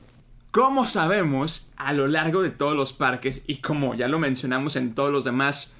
Como 0.51 0.85
sabemos, 0.85 1.69
a 1.75 1.91
lo 1.91 2.07
largo 2.07 2.41
de 2.41 2.49
todos 2.49 2.77
los 2.77 2.93
parques, 2.93 3.41
y 3.45 3.57
como 3.57 3.93
ya 3.93 4.07
lo 4.07 4.19
mencionamos 4.19 4.77
en 4.77 4.95
todos 4.95 5.11
los 5.11 5.25
demás 5.25 5.73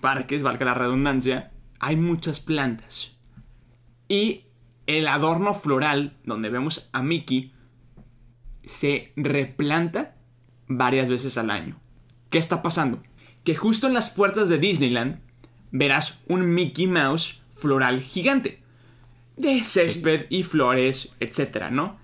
parques, 0.00 0.42
valga 0.42 0.66
la 0.66 0.74
redundancia, 0.74 1.52
hay 1.80 1.96
muchas 1.96 2.40
plantas. 2.40 3.16
Y 4.08 4.44
el 4.86 5.08
adorno 5.08 5.54
floral, 5.54 6.16
donde 6.24 6.50
vemos 6.50 6.88
a 6.92 7.02
Mickey, 7.02 7.52
se 8.64 9.12
replanta 9.16 10.16
varias 10.68 11.08
veces 11.08 11.38
al 11.38 11.50
año. 11.50 11.80
¿Qué 12.30 12.38
está 12.38 12.62
pasando? 12.62 13.02
Que 13.44 13.54
justo 13.54 13.86
en 13.86 13.94
las 13.94 14.10
puertas 14.10 14.48
de 14.48 14.58
Disneyland 14.58 15.20
verás 15.70 16.20
un 16.28 16.54
Mickey 16.54 16.86
Mouse 16.86 17.42
floral 17.50 18.00
gigante. 18.00 18.62
De 19.36 19.62
césped 19.62 20.26
y 20.30 20.42
flores, 20.42 21.14
etcétera, 21.20 21.70
¿no? 21.70 21.98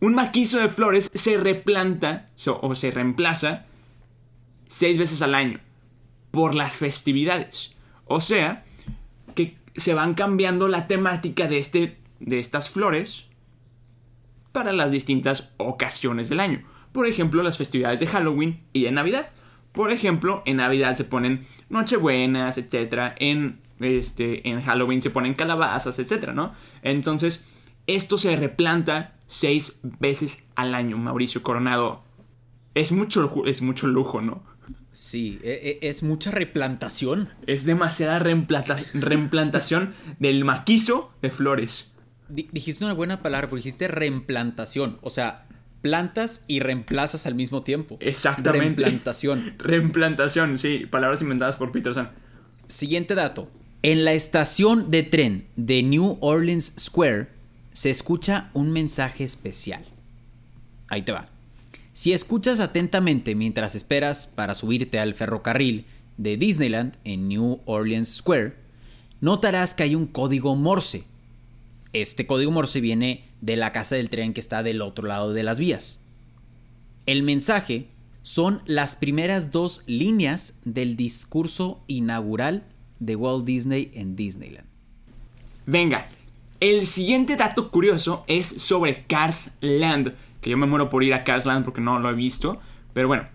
Un 0.00 0.14
maquizo 0.14 0.58
de 0.58 0.68
flores 0.68 1.10
se 1.12 1.36
replanta 1.36 2.26
o 2.60 2.74
se 2.74 2.90
reemplaza 2.90 3.66
seis 4.66 4.96
veces 4.98 5.20
al 5.20 5.34
año 5.34 5.60
por 6.30 6.54
las 6.54 6.76
festividades. 6.76 7.74
O 8.04 8.20
sea, 8.20 8.64
que 9.34 9.56
se 9.76 9.94
van 9.94 10.14
cambiando 10.14 10.68
la 10.68 10.86
temática 10.86 11.46
de, 11.46 11.58
este, 11.58 11.98
de 12.18 12.38
estas 12.38 12.70
flores 12.70 13.26
para 14.52 14.72
las 14.72 14.92
distintas 14.92 15.52
ocasiones 15.56 16.28
del 16.28 16.40
año. 16.40 16.62
Por 16.92 17.06
ejemplo, 17.06 17.42
las 17.42 17.58
festividades 17.58 18.00
de 18.00 18.06
Halloween 18.06 18.60
y 18.72 18.82
de 18.84 18.92
Navidad. 18.92 19.30
Por 19.72 19.92
ejemplo, 19.92 20.42
en 20.46 20.56
Navidad 20.56 20.96
se 20.96 21.04
ponen 21.04 21.46
Nochebuenas, 21.68 22.58
etc. 22.58 23.14
En, 23.18 23.60
este, 23.78 24.48
en 24.48 24.60
Halloween 24.62 25.00
se 25.00 25.10
ponen 25.10 25.34
calabazas, 25.34 25.98
etc. 26.00 26.32
¿no? 26.34 26.54
Entonces, 26.82 27.46
esto 27.86 28.18
se 28.18 28.34
replanta 28.36 29.14
seis 29.26 29.78
veces 29.82 30.44
al 30.56 30.74
año, 30.74 30.98
Mauricio 30.98 31.42
Coronado. 31.42 32.02
Es 32.74 32.90
mucho, 32.90 33.46
es 33.46 33.62
mucho 33.62 33.86
lujo, 33.86 34.20
¿no? 34.20 34.42
Sí, 34.92 35.38
e- 35.44 35.78
e- 35.82 35.88
es 35.88 36.02
mucha 36.02 36.30
replantación. 36.30 37.28
Es 37.46 37.64
demasiada 37.64 38.18
reemplata- 38.18 38.84
reimplantación 38.94 39.94
del 40.18 40.44
maquizo 40.44 41.12
de 41.22 41.30
flores. 41.30 41.92
Di- 42.28 42.48
dijiste 42.52 42.84
una 42.84 42.94
buena 42.94 43.22
palabra, 43.22 43.48
porque 43.48 43.60
dijiste 43.64 43.88
reimplantación. 43.88 44.98
O 45.02 45.10
sea, 45.10 45.46
plantas 45.80 46.44
y 46.48 46.60
reemplazas 46.60 47.26
al 47.26 47.34
mismo 47.34 47.62
tiempo. 47.62 47.96
Exactamente. 48.00 48.82
Reimplantación. 48.82 49.54
Reimplantación, 49.58 50.58
sí, 50.58 50.86
palabras 50.90 51.22
inventadas 51.22 51.56
por 51.56 51.70
Peterson. 51.72 52.08
Siguiente 52.66 53.14
dato. 53.14 53.50
En 53.82 54.04
la 54.04 54.12
estación 54.12 54.90
de 54.90 55.02
tren 55.04 55.46
de 55.56 55.82
New 55.82 56.18
Orleans 56.20 56.74
Square 56.78 57.28
se 57.72 57.90
escucha 57.90 58.50
un 58.52 58.72
mensaje 58.72 59.24
especial. 59.24 59.84
Ahí 60.88 61.02
te 61.02 61.12
va. 61.12 61.26
Si 62.00 62.14
escuchas 62.14 62.60
atentamente 62.60 63.34
mientras 63.34 63.74
esperas 63.74 64.26
para 64.26 64.54
subirte 64.54 64.98
al 64.98 65.12
ferrocarril 65.12 65.84
de 66.16 66.38
Disneyland 66.38 66.96
en 67.04 67.28
New 67.28 67.60
Orleans 67.66 68.08
Square, 68.08 68.54
notarás 69.20 69.74
que 69.74 69.82
hay 69.82 69.94
un 69.94 70.06
código 70.06 70.56
Morse. 70.56 71.04
Este 71.92 72.26
código 72.26 72.52
Morse 72.52 72.80
viene 72.80 73.24
de 73.42 73.56
la 73.56 73.72
casa 73.72 73.96
del 73.96 74.08
tren 74.08 74.32
que 74.32 74.40
está 74.40 74.62
del 74.62 74.80
otro 74.80 75.06
lado 75.06 75.34
de 75.34 75.42
las 75.42 75.58
vías. 75.58 76.00
El 77.04 77.22
mensaje 77.22 77.88
son 78.22 78.62
las 78.64 78.96
primeras 78.96 79.50
dos 79.50 79.82
líneas 79.84 80.54
del 80.64 80.96
discurso 80.96 81.84
inaugural 81.86 82.64
de 82.98 83.14
Walt 83.14 83.44
Disney 83.44 83.90
en 83.92 84.16
Disneyland. 84.16 84.66
Venga, 85.66 86.08
el 86.60 86.86
siguiente 86.86 87.36
dato 87.36 87.70
curioso 87.70 88.24
es 88.26 88.46
sobre 88.46 89.04
Cars 89.06 89.50
Land, 89.60 90.14
que 90.40 90.50
yo 90.50 90.56
me 90.56 90.66
muero 90.66 90.90
por 90.90 91.04
ir 91.04 91.14
a 91.14 91.24
Cars 91.24 91.46
Land 91.46 91.64
porque 91.64 91.80
no 91.80 91.98
lo 91.98 92.10
he 92.10 92.14
visto, 92.14 92.60
pero 92.92 93.08
bueno, 93.08 93.26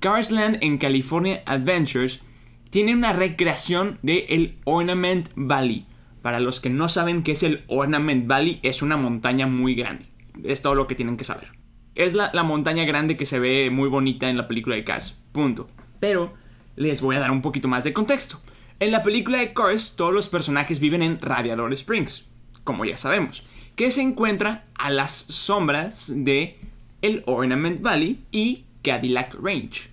Cars 0.00 0.30
Land 0.30 0.58
en 0.60 0.78
California 0.78 1.42
Adventures 1.46 2.22
tiene 2.70 2.94
una 2.94 3.12
recreación 3.12 3.98
de 4.02 4.26
el 4.30 4.58
Ornament 4.64 5.30
Valley. 5.34 5.86
Para 6.22 6.40
los 6.40 6.60
que 6.60 6.70
no 6.70 6.88
saben 6.88 7.22
qué 7.22 7.32
es 7.32 7.42
el 7.42 7.64
Ornament 7.68 8.26
Valley, 8.26 8.58
es 8.62 8.82
una 8.82 8.96
montaña 8.96 9.46
muy 9.46 9.74
grande. 9.74 10.06
Es 10.42 10.62
todo 10.62 10.74
lo 10.74 10.86
que 10.86 10.94
tienen 10.94 11.16
que 11.16 11.24
saber. 11.24 11.48
Es 11.94 12.14
la, 12.14 12.30
la 12.34 12.42
montaña 12.42 12.84
grande 12.84 13.16
que 13.16 13.26
se 13.26 13.38
ve 13.38 13.70
muy 13.70 13.88
bonita 13.88 14.28
en 14.28 14.36
la 14.36 14.48
película 14.48 14.74
de 14.74 14.84
Cars. 14.84 15.22
Punto. 15.32 15.68
Pero 16.00 16.34
les 16.76 17.00
voy 17.00 17.16
a 17.16 17.20
dar 17.20 17.30
un 17.30 17.42
poquito 17.42 17.68
más 17.68 17.84
de 17.84 17.92
contexto. 17.92 18.40
En 18.80 18.90
la 18.90 19.02
película 19.02 19.38
de 19.38 19.52
Cars, 19.52 19.94
todos 19.96 20.12
los 20.12 20.28
personajes 20.28 20.80
viven 20.80 21.02
en 21.02 21.20
Radiador 21.20 21.72
Springs, 21.72 22.26
como 22.64 22.84
ya 22.84 22.96
sabemos, 22.96 23.44
que 23.76 23.90
se 23.90 24.02
encuentra 24.02 24.66
a 24.74 24.90
las 24.90 25.12
sombras 25.12 26.12
de 26.14 26.58
el 27.02 27.22
Ornament 27.26 27.82
Valley 27.82 28.24
y 28.32 28.64
Cadillac 28.82 29.34
Range. 29.34 29.88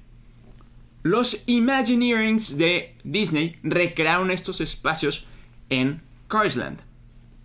Los 1.03 1.43
Imagineerings 1.47 2.57
de 2.57 2.95
Disney 3.03 3.57
recrearon 3.63 4.29
estos 4.29 4.61
espacios 4.61 5.25
en 5.69 6.01
Carsland, 6.27 6.79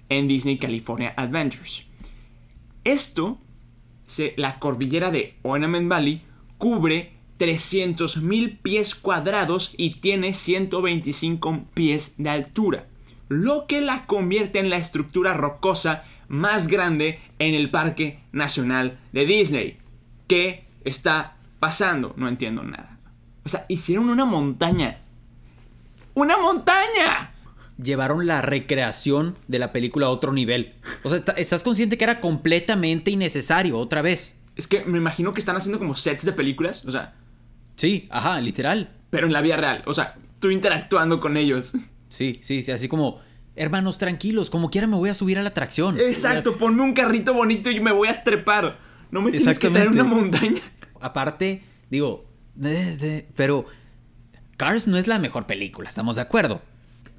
en 0.09 0.29
Disney 0.29 0.59
California 0.59 1.14
Adventures. 1.16 1.85
Esto, 2.85 3.38
se, 4.05 4.35
la 4.37 4.59
cordillera 4.59 5.11
de 5.11 5.35
Ornament 5.42 5.88
Valley, 5.88 6.22
cubre 6.59 7.12
300.000 7.38 8.59
pies 8.61 8.94
cuadrados 8.94 9.75
y 9.77 9.94
tiene 10.01 10.35
125 10.35 11.64
pies 11.75 12.14
de 12.18 12.31
altura, 12.31 12.87
lo 13.29 13.66
que 13.66 13.81
la 13.81 14.07
convierte 14.07 14.59
en 14.59 14.70
la 14.70 14.77
estructura 14.77 15.35
rocosa 15.35 16.05
más 16.29 16.69
grande 16.69 17.21
en 17.39 17.55
el 17.55 17.71
Parque 17.71 18.21
Nacional 18.33 18.99
de 19.12 19.27
Disney. 19.27 19.79
¿Qué 20.29 20.65
está 20.85 21.37
pasando? 21.61 22.15
No 22.17 22.29
entiendo 22.29 22.62
nada. 22.62 22.99
O 23.45 23.49
sea, 23.49 23.65
hicieron 23.69 24.11
una 24.11 24.25
montaña. 24.25 24.95
¡Una 26.15 26.37
montaña! 26.39 27.33
Llevaron 27.83 28.27
la 28.27 28.41
recreación 28.43 29.37
de 29.49 29.59
la 29.59 29.71
película 29.73 30.07
a 30.07 30.11
otro 30.11 30.33
nivel. 30.33 30.75
O 31.03 31.11
sea, 31.11 31.23
estás 31.37 31.62
consciente 31.62 31.99
que 31.99 32.05
era 32.05 32.21
completamente 32.21 33.11
innecesario 33.11 33.79
otra 33.79 34.01
vez. 34.03 34.39
Es 34.57 34.67
que 34.67 34.85
me 34.87 34.97
imagino 34.97 35.35
que 35.35 35.41
están 35.41 35.57
haciendo 35.57 35.79
como 35.79 35.95
sets 35.95 36.25
de 36.25 36.33
películas. 36.33 36.85
O 36.87 36.91
sea, 36.91 37.15
Sí, 37.77 38.09
ajá, 38.11 38.41
literal. 38.41 38.91
pero 39.11 39.27
en 39.27 39.35
la 39.35 39.43
vida 39.43 39.59
real. 39.59 39.83
O 39.87 39.93
sea, 39.93 40.15
tú 40.41 40.51
interactuando 40.51 41.21
con 41.21 41.37
ellos. 41.37 41.73
Sí, 42.09 42.39
sí, 42.43 42.62
sí, 42.62 42.73
así 42.73 42.89
como, 42.89 43.21
hermanos, 43.57 43.99
tranquilos, 43.99 44.51
como 44.51 44.71
quiera 44.71 44.87
me 44.87 44.97
voy 44.97 45.09
a 45.11 45.14
subir 45.14 45.38
a 45.38 45.42
la 45.42 45.49
atracción. 45.49 45.99
Exacto, 45.99 46.57
ponme 46.59 46.83
un 46.83 46.92
carrito 46.95 47.35
bonito 47.35 47.71
y 47.71 47.81
me 47.81 47.92
voy 47.92 48.09
a 48.09 48.23
trepar. 48.23 48.79
No 49.11 49.23
me 49.23 49.31
tienes 49.33 49.59
que 49.59 49.71
traer 49.71 49.88
una 49.88 50.05
montaña. 50.05 50.61
Aparte, 51.01 51.62
digo, 51.90 52.27
pero 53.35 53.66
Cars 54.57 54.87
no 54.88 54.97
es 54.97 55.07
la 55.07 55.19
mejor 55.19 55.47
película, 55.47 55.88
¿estamos 55.88 56.16
de 56.16 56.23
acuerdo? 56.23 56.62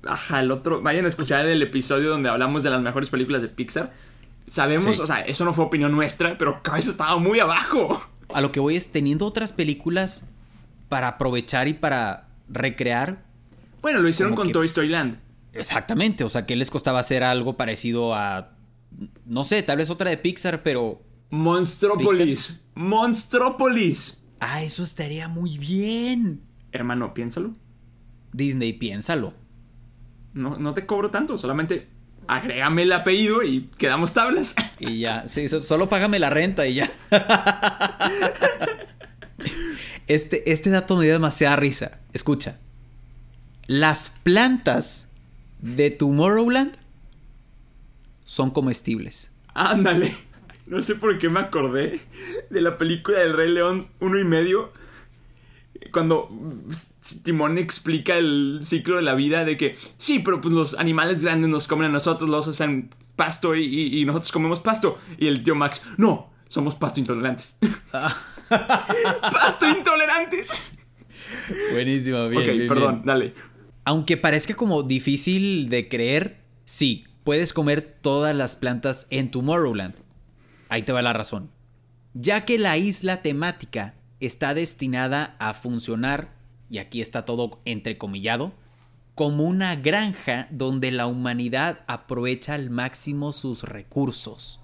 Ajá, 0.06 0.39
el 0.39 0.52
otro. 0.52 0.82
Vayan 0.82 1.06
a 1.06 1.08
escuchar 1.08 1.45
el 1.47 1.62
episodio 1.62 2.10
donde 2.12 2.30
hablamos 2.30 2.63
de 2.63 2.69
las 2.69 2.82
mejores 2.82 3.10
películas 3.10 3.41
de 3.41 3.50
Pixar. 3.50 3.93
Sabemos, 4.47 4.95
Sí. 4.95 5.02
o 5.02 5.06
sea, 5.08 5.21
eso 5.21 5.43
no 5.43 5.54
fue 5.54 5.65
opinión 5.65 5.91
nuestra, 5.91 6.38
pero 6.38 6.62
Cars 6.63 6.88
estaba 6.88 7.17
muy 7.19 7.39
abajo. 7.39 8.02
A 8.34 8.41
lo 8.41 8.52
que 8.52 8.60
voy 8.60 8.76
es 8.76 8.91
teniendo 8.91 9.26
otras 9.26 9.52
películas 9.52 10.26
para 10.89 11.08
aprovechar 11.10 11.67
y 11.67 11.73
para 11.73 12.28
recrear. 12.47 13.23
Bueno, 13.82 14.00
lo 14.00 14.08
hicieron 14.08 14.36
con 14.36 14.47
que- 14.47 14.54
Toy 14.54 14.65
Story 14.67 14.88
Land. 14.89 15.17
Exactamente, 15.58 16.24
o 16.24 16.30
sea, 16.30 16.46
¿qué 16.46 16.56
les 16.56 16.70
costaba 16.70 17.00
hacer 17.00 17.24
algo 17.24 17.58
parecido 17.58 18.13
a, 18.13 18.52
no 19.26 19.43
sé, 19.43 19.63
tal 19.63 19.78
vez 19.78 19.89
otra 19.89 20.10
de 20.10 20.17
Pixar, 20.17 20.63
pero... 20.63 21.02
Monstropolis. 21.30 22.63
Monstropolis. 22.76 24.24
Ah, 24.39 24.63
eso 24.63 24.84
estaría 24.84 25.28
muy 25.28 25.58
bien. 25.58 26.41
Hermano, 26.72 27.13
piénsalo. 27.13 27.56
Disney, 28.34 28.74
piénsalo. 28.74 29.34
No, 30.34 30.58
no 30.58 30.74
te 30.74 30.86
cobro 30.86 31.10
tanto, 31.10 31.38
solamente 31.38 31.88
agrégame 32.28 32.84
el 32.84 32.91
apellido 32.91 33.41
y 33.43 33.70
quedamos 33.78 34.13
tablas. 34.13 34.56
Y 34.80 35.00
ya, 35.00 35.28
sí, 35.28 35.48
so- 35.48 35.60
solo 35.60 35.89
págame 35.89 36.20
la 36.20 36.30
renta 36.30 36.67
y 36.67 36.76
ya. 36.76 36.91
Este, 40.08 40.52
este 40.52 40.70
dato 40.70 40.96
me 40.96 41.04
dio 41.04 41.13
demasiada 41.13 41.56
risa. 41.58 42.00
Escucha. 42.13 42.60
Las 43.67 44.10
plantas 44.10 45.07
de 45.62 45.89
Tomorrowland 45.91 46.74
son 48.26 48.52
comestibles. 48.52 49.32
Ándale. 49.54 50.15
No 50.65 50.84
sé 50.84 50.96
por 50.96 51.17
qué 51.17 51.30
me 51.30 51.39
acordé 51.39 52.02
de 52.50 52.62
la 52.62 52.78
película 52.78 53.20
del 53.20 53.34
Rey 53.34 53.50
León 53.50 53.88
uno 54.02 54.20
y 54.20 54.26
medio. 54.26 54.72
Cuando 55.93 56.30
Timón 57.24 57.58
explica 57.58 58.17
el 58.17 58.60
ciclo 58.63 58.98
de 58.98 59.04
la 59.04 59.15
vida 59.15 59.46
de 59.46 59.56
que 59.56 59.78
sí, 59.98 60.20
pero 60.20 60.41
pues 60.41 60.54
los 60.54 60.74
animales 60.78 61.24
grandes 61.24 61.50
nos 61.50 61.67
comen 61.67 61.86
a 61.88 61.89
nosotros, 61.93 62.30
los 62.30 62.48
hacen 62.48 62.89
pasto 63.15 63.56
y, 63.56 63.63
y- 63.63 64.02
y 64.02 64.06
nosotros 64.06 64.32
comemos 64.32 64.60
pasto. 64.60 64.98
Y 65.17 65.28
el 65.28 65.41
tío 65.43 65.56
Max, 65.56 65.86
no, 65.98 66.30
somos 66.50 66.76
pasto 66.76 67.00
intolerantes. 67.00 67.58
pasto 68.50 69.70
intolerantes. 69.70 70.74
Buenísimo, 71.72 72.24
ok, 72.26 72.34
perdón, 72.67 73.02
dale. 73.06 73.34
Aunque 73.88 74.17
parezca 74.17 74.54
como 74.54 74.84
difícil 74.84 75.69
de 75.69 75.88
creer, 75.88 76.41
sí, 76.65 77.06
puedes 77.23 77.54
comer 77.54 78.00
todas 78.02 78.36
las 78.36 78.58
plantas 78.58 79.08
en 79.12 79.32
Tomorrowland. 79.32 79.95
Ahí 80.67 80.84
te 80.84 80.91
va 80.91 81.02
la 81.02 81.13
razón. 81.13 81.52
Ya 82.13 82.43
que 82.43 82.60
la 82.60 82.76
isla 82.76 83.21
temática 83.21 83.93
está 84.19 84.54
destinada 84.54 85.38
a 85.39 85.54
funcionar, 85.54 86.34
y 86.69 86.80
aquí 86.80 87.00
está 87.00 87.23
todo 87.23 87.62
entrecomillado, 87.63 88.52
como 89.15 89.45
una 89.45 89.78
granja 89.78 90.50
donde 90.52 90.91
la 90.91 91.08
humanidad 91.08 91.86
aprovecha 91.88 92.56
al 92.56 92.69
máximo 92.69 93.32
sus 93.32 93.63
recursos. 93.63 94.60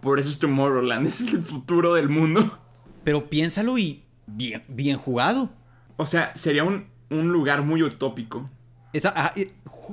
Por 0.00 0.18
eso 0.18 0.30
es 0.30 0.38
Tomorrowland, 0.38 1.06
ese 1.08 1.26
es 1.26 1.34
el 1.34 1.42
futuro 1.42 1.92
del 1.92 2.08
mundo. 2.08 2.58
Pero 3.04 3.28
piénsalo 3.28 3.76
y 3.76 4.02
bien, 4.26 4.64
bien 4.66 4.96
jugado. 4.96 5.50
O 5.98 6.06
sea, 6.06 6.34
sería 6.34 6.64
un, 6.64 6.86
un 7.10 7.28
lugar 7.28 7.62
muy 7.62 7.82
utópico. 7.82 8.50
Esa, 8.92 9.12
ah, 9.14 9.34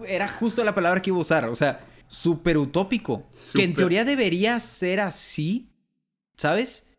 era 0.07 0.27
justo 0.27 0.63
la 0.63 0.75
palabra 0.75 1.01
que 1.01 1.09
iba 1.09 1.17
a 1.17 1.21
usar. 1.21 1.45
O 1.45 1.55
sea, 1.55 1.85
súper 2.07 2.57
utópico. 2.57 3.27
Que 3.53 3.63
en 3.63 3.73
teoría 3.73 4.05
debería 4.05 4.59
ser 4.59 4.99
así, 4.99 5.69
¿sabes? 6.37 6.89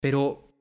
Pero, 0.00 0.51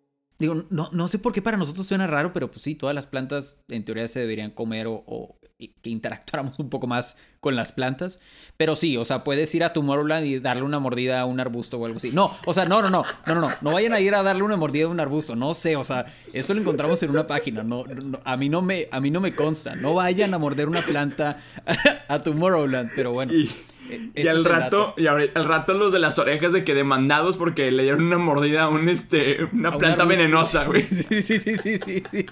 digo, 0.41 0.65
no, 0.69 0.89
no 0.91 1.07
sé 1.07 1.19
por 1.19 1.33
qué 1.33 1.41
para 1.41 1.57
nosotros 1.57 1.87
suena 1.87 2.07
raro, 2.07 2.33
pero 2.33 2.51
pues 2.51 2.63
sí, 2.63 2.75
todas 2.75 2.95
las 2.95 3.07
plantas 3.07 3.57
en 3.69 3.85
teoría 3.85 4.07
se 4.07 4.19
deberían 4.19 4.51
comer 4.51 4.87
o, 4.89 5.37
que 5.83 5.91
interactuáramos 5.91 6.57
un 6.57 6.71
poco 6.71 6.87
más 6.87 7.17
con 7.39 7.55
las 7.55 7.71
plantas. 7.71 8.19
Pero 8.57 8.75
sí, 8.75 8.97
o 8.97 9.05
sea, 9.05 9.23
puedes 9.23 9.53
ir 9.53 9.63
a 9.63 9.73
Tomorrowland 9.73 10.25
y 10.25 10.39
darle 10.39 10.63
una 10.63 10.79
mordida 10.79 11.21
a 11.21 11.25
un 11.25 11.39
arbusto 11.39 11.77
o 11.77 11.85
algo 11.85 11.97
así. 11.97 12.09
No, 12.11 12.35
o 12.45 12.53
sea, 12.53 12.65
no, 12.65 12.81
no, 12.81 12.89
no, 12.89 13.03
no, 13.27 13.35
no, 13.35 13.41
no, 13.41 13.51
no 13.61 13.71
vayan 13.71 13.93
a 13.93 13.99
ir 13.99 14.15
a 14.15 14.23
darle 14.23 14.41
una 14.41 14.57
mordida 14.57 14.85
a 14.85 14.89
un 14.89 14.99
arbusto. 14.99 15.35
No 15.35 15.53
sé, 15.53 15.75
o 15.75 15.83
sea, 15.83 16.07
esto 16.33 16.55
lo 16.55 16.61
encontramos 16.61 17.03
en 17.03 17.11
una 17.11 17.27
página. 17.27 17.61
No, 17.63 17.83
no, 17.85 18.19
a 18.23 18.37
mí 18.37 18.49
no 18.49 18.63
me, 18.63 18.87
a 18.91 18.99
mí 18.99 19.11
no 19.11 19.21
me 19.21 19.35
consta. 19.35 19.75
No 19.75 19.93
vayan 19.93 20.33
a 20.33 20.39
morder 20.39 20.67
una 20.67 20.81
planta 20.81 21.39
a, 22.07 22.23
Tomorrowland, 22.23 22.91
pero 22.95 23.11
bueno. 23.11 23.31
Y, 23.31 23.51
y 23.95 24.11
este 24.15 24.29
al 24.29 24.37
es 24.39 24.45
el 24.45 24.51
rato, 24.51 24.93
y 24.97 25.07
ahora- 25.07 25.25
al 25.35 25.45
rato 25.45 25.73
los 25.73 25.91
de 25.93 25.99
las 25.99 26.17
orejas 26.19 26.53
de 26.53 26.63
que 26.63 26.73
demandados 26.73 27.37
porque 27.37 27.71
le 27.71 27.83
dieron 27.83 28.03
una 28.03 28.17
mordida 28.17 28.63
a 28.63 28.69
un 28.69 28.87
este 28.89 29.43
una 29.51 29.69
A 29.69 29.77
planta 29.77 30.05
venenosa, 30.05 30.65
güey. 30.65 30.83
Sí, 30.89 31.21
sí, 31.21 31.39
sí, 31.39 31.55
sí, 31.57 31.77
sí, 31.77 32.03
sí. 32.11 32.25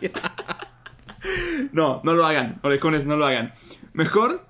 No, 1.71 2.01
no 2.03 2.13
lo 2.13 2.25
hagan, 2.25 2.59
orejones, 2.63 3.05
no 3.05 3.17
lo 3.17 3.25
hagan. 3.25 3.53
Mejor 3.93 4.45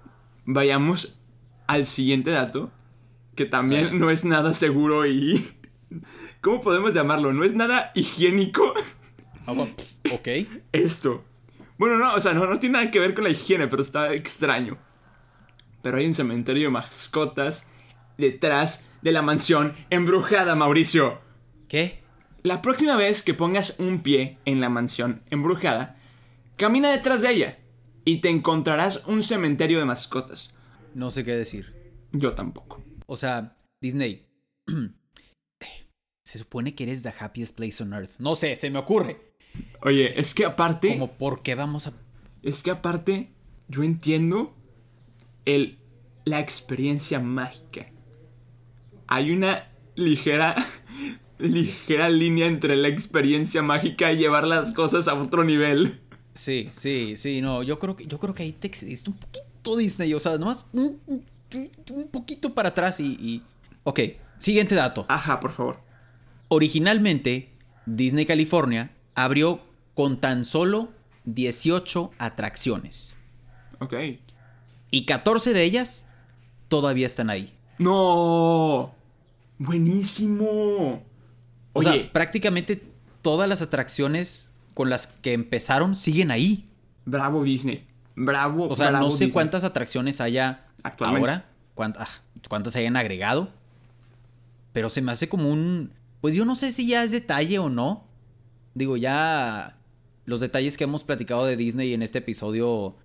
vayamos 0.45 1.19
al 1.67 1.86
siguiente 1.86 2.32
dato, 2.32 2.72
que 3.36 3.45
también 3.45 4.00
no 4.00 4.10
es 4.12 4.26
nada 4.26 4.54
seguro 4.54 5.06
y 5.06 5.48
¿cómo 6.41 6.62
podemos 6.62 6.93
llamarlo? 6.93 7.34
No 7.34 7.43
es 7.43 7.56
nada 7.56 7.91
higiénico 7.95 8.74
Ah, 9.48 9.54
Ok. 10.12 10.28
esto. 10.72 11.24
Bueno, 11.80 11.98
no, 11.98 12.13
o 12.13 12.22
sea, 12.22 12.34
no, 12.34 12.45
no 12.45 12.60
tiene 12.60 12.78
nada 12.78 12.91
que 12.91 13.00
ver 13.00 13.13
con 13.13 13.24
la 13.24 13.30
higiene, 13.32 13.67
pero 13.67 13.82
está 13.82 14.13
extraño. 14.13 14.78
Pero 15.82 15.98
hay 15.98 16.06
un 16.06 16.13
cementerio 16.13 16.63
de 16.65 16.72
mascotas 16.72 17.68
detrás 18.18 18.86
de 19.02 19.12
la 19.12 19.22
mansión 19.22 19.76
embrujada, 19.89 20.56
Mauricio. 20.56 21.20
¿Qué? 21.68 22.00
La 22.44 22.62
próxima 22.62 22.96
vez 22.96 23.24
que 23.24 23.34
pongas 23.34 23.80
un 23.80 24.02
pie 24.02 24.38
en 24.46 24.62
la 24.62 24.70
mansión 24.70 25.24
embrujada, 25.30 25.98
camina 26.58 26.92
detrás 26.92 27.22
de 27.22 27.32
ella 27.32 27.60
y 28.06 28.20
te 28.20 28.30
encontrarás 28.30 29.06
un 29.08 29.22
cementerio 29.22 29.80
de 29.80 29.86
mascotas. 29.86 30.54
No 30.96 31.12
sé 31.12 31.24
qué 31.24 31.32
decir. 31.36 31.74
Yo 32.12 32.34
tampoco. 32.34 32.82
O 33.06 33.18
sea, 33.18 33.58
Disney. 33.82 34.26
Se 36.26 36.38
supone 36.38 36.76
que 36.76 36.84
eres 36.84 37.02
the 37.02 37.13
happiest 37.18 37.56
place 37.56 37.82
on 37.82 37.94
earth. 37.94 38.12
No 38.20 38.36
sé, 38.36 38.56
se 38.56 38.70
me 38.70 38.78
ocurre. 38.78 39.34
Oye, 39.82 40.20
es 40.20 40.36
que 40.36 40.46
aparte, 40.46 40.89
Como, 40.89 41.18
¿por 41.18 41.42
qué 41.42 41.56
vamos 41.56 41.88
a...? 41.88 41.94
es 42.44 42.62
que 42.62 42.70
aparte, 42.70 43.32
yo 43.68 43.84
entiendo 43.84 44.56
el, 45.45 45.78
la 46.25 46.39
experiencia 46.39 47.19
mágica. 47.19 47.88
Hay 49.08 49.32
una 49.32 49.69
ligera, 49.95 50.56
ligera 51.39 52.10
línea 52.10 52.47
entre 52.47 52.75
la 52.75 52.88
experiencia 52.88 53.62
mágica 53.62 54.12
y 54.12 54.17
llevar 54.17 54.47
las 54.47 54.71
cosas 54.71 55.08
a 55.08 55.15
otro 55.15 55.43
nivel. 55.43 56.02
Sí, 56.36 56.69
sí, 56.73 57.15
sí, 57.17 57.41
no, 57.41 57.63
yo 57.63 57.80
creo 57.80 57.95
que, 57.95 58.06
yo 58.06 58.19
creo 58.19 58.34
que 58.34 58.43
ahí 58.43 58.52
te 58.54 58.67
excediste 58.67 59.10
un 59.10 59.17
poquito 59.17 59.75
Disney, 59.78 60.13
o 60.13 60.19
sea, 60.19 60.38
nomás 60.38 60.67
un, 60.73 60.99
un- 61.08 61.23
poquito 62.12 62.54
para 62.54 62.69
atrás 62.69 62.99
y, 62.99 63.17
y... 63.19 63.43
Ok, 63.84 63.99
siguiente 64.38 64.75
dato. 64.75 65.06
Ajá, 65.10 65.39
por 65.39 65.52
favor. 65.52 65.80
Originalmente, 66.47 67.49
Disney 67.86 68.25
California 68.25 68.91
abrió 69.15 69.60
con 69.95 70.21
tan 70.21 70.45
solo 70.45 70.89
18 71.25 72.12
atracciones 72.19 73.17
Ok. 73.80 73.93
Y 74.91 75.06
14 75.06 75.54
de 75.54 75.63
ellas 75.63 76.08
todavía 76.67 77.06
están 77.08 77.30
ahí. 77.30 77.54
¡No! 77.78 78.93
Buenísimo. 79.58 81.04
O 81.73 81.80
Oye, 81.80 81.91
sea, 82.04 82.12
prácticamente 82.12 82.82
todas 83.21 83.47
las 83.47 83.62
atracciones 83.62 84.49
con 84.73 84.89
las 84.89 85.08
que 85.08 85.34
empezaron 85.34 85.95
siguen 85.95 86.32
ahí. 86.32 86.65
bravo 87.06 87.43
Disney. 87.43 87.86
Bravo. 88.15 88.67
O 88.67 88.75
sea, 88.75 88.89
bravo 88.89 89.06
no 89.06 89.12
sé 89.12 89.25
Disney. 89.25 89.32
cuántas 89.32 89.63
atracciones 89.63 90.21
haya 90.21 90.65
Actualmente. 90.84 91.30
ahora, 91.32 91.45
cuánt- 91.75 91.95
ah, 91.99 92.08
cuántas 92.47 92.75
hayan 92.75 92.95
agregado, 92.97 93.49
pero 94.73 94.89
se 94.89 95.02
me 95.02 95.12
hace 95.12 95.30
como 95.30 95.49
un... 95.52 95.93
Pues 96.21 96.36
yo 96.36 96.43
no 96.45 96.56
sé 96.56 96.71
si 96.71 96.86
ya 96.88 97.04
es 97.04 97.12
detalle 97.12 97.60
o 97.60 97.69
no. 97.69 98.04
Digo, 98.73 98.97
ya 98.97 99.78
los 100.25 100.41
detalles 100.41 100.78
que 100.78 100.84
hemos 100.84 101.04
platicado 101.04 101.45
de 101.45 101.56
Disney 101.56 101.93
en 101.93 102.02
este 102.02 102.17
episodio, 102.19 102.95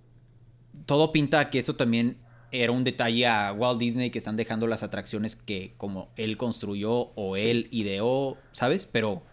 todo 0.85 1.11
pinta 1.11 1.39
a 1.39 1.49
que 1.49 1.59
eso 1.59 1.75
también 1.75 2.17
era 2.51 2.71
un 2.71 2.83
detalle 2.83 3.27
a 3.27 3.51
Walt 3.51 3.79
Disney 3.79 4.11
que 4.11 4.19
están 4.19 4.37
dejando 4.37 4.67
las 4.67 4.83
atracciones 4.83 5.35
que 5.35 5.73
como 5.77 6.09
él 6.15 6.37
construyó 6.37 7.11
o 7.15 7.35
él 7.35 7.67
ideó, 7.71 8.37
¿sabes? 8.51 8.85
Pero 8.85 9.23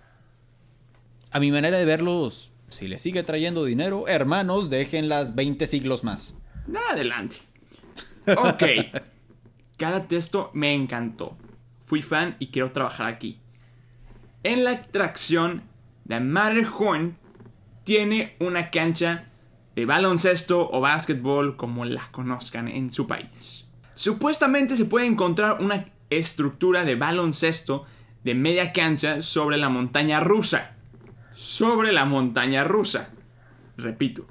a 1.30 1.40
mi 1.40 1.50
manera 1.50 1.78
de 1.78 1.84
verlos, 1.84 2.52
si 2.68 2.88
le 2.88 2.98
sigue 2.98 3.22
trayendo 3.22 3.64
dinero, 3.64 4.08
hermanos, 4.08 4.70
déjenlas 4.70 5.34
20 5.34 5.66
siglos 5.66 6.04
más. 6.04 6.36
Adelante. 6.90 7.36
Ok. 8.26 8.62
Cada 9.76 10.02
texto 10.02 10.50
me 10.52 10.74
encantó. 10.74 11.36
Fui 11.82 12.02
fan 12.02 12.36
y 12.38 12.48
quiero 12.48 12.72
trabajar 12.72 13.06
aquí. 13.06 13.40
En 14.42 14.64
la 14.64 14.72
atracción, 14.72 15.62
The 16.06 16.20
Matterhorn 16.20 17.16
tiene 17.84 18.36
una 18.38 18.70
cancha 18.70 19.31
de 19.74 19.86
baloncesto 19.86 20.68
o 20.70 20.80
básquetbol 20.80 21.56
como 21.56 21.84
la 21.84 22.08
conozcan 22.10 22.68
en 22.68 22.92
su 22.92 23.06
país. 23.06 23.66
Supuestamente 23.94 24.76
se 24.76 24.84
puede 24.84 25.06
encontrar 25.06 25.60
una 25.60 25.86
estructura 26.10 26.84
de 26.84 26.96
baloncesto 26.96 27.84
de 28.24 28.34
media 28.34 28.72
cancha 28.72 29.22
sobre 29.22 29.56
la 29.56 29.68
montaña 29.68 30.20
rusa. 30.20 30.76
Sobre 31.32 31.92
la 31.92 32.04
montaña 32.04 32.64
rusa. 32.64 33.10
Repito. 33.76 34.26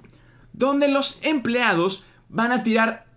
Donde 0.54 0.88
los 0.88 1.19
empleados 1.23 2.06
van 2.30 2.51
a 2.51 2.63
tirar 2.63 3.08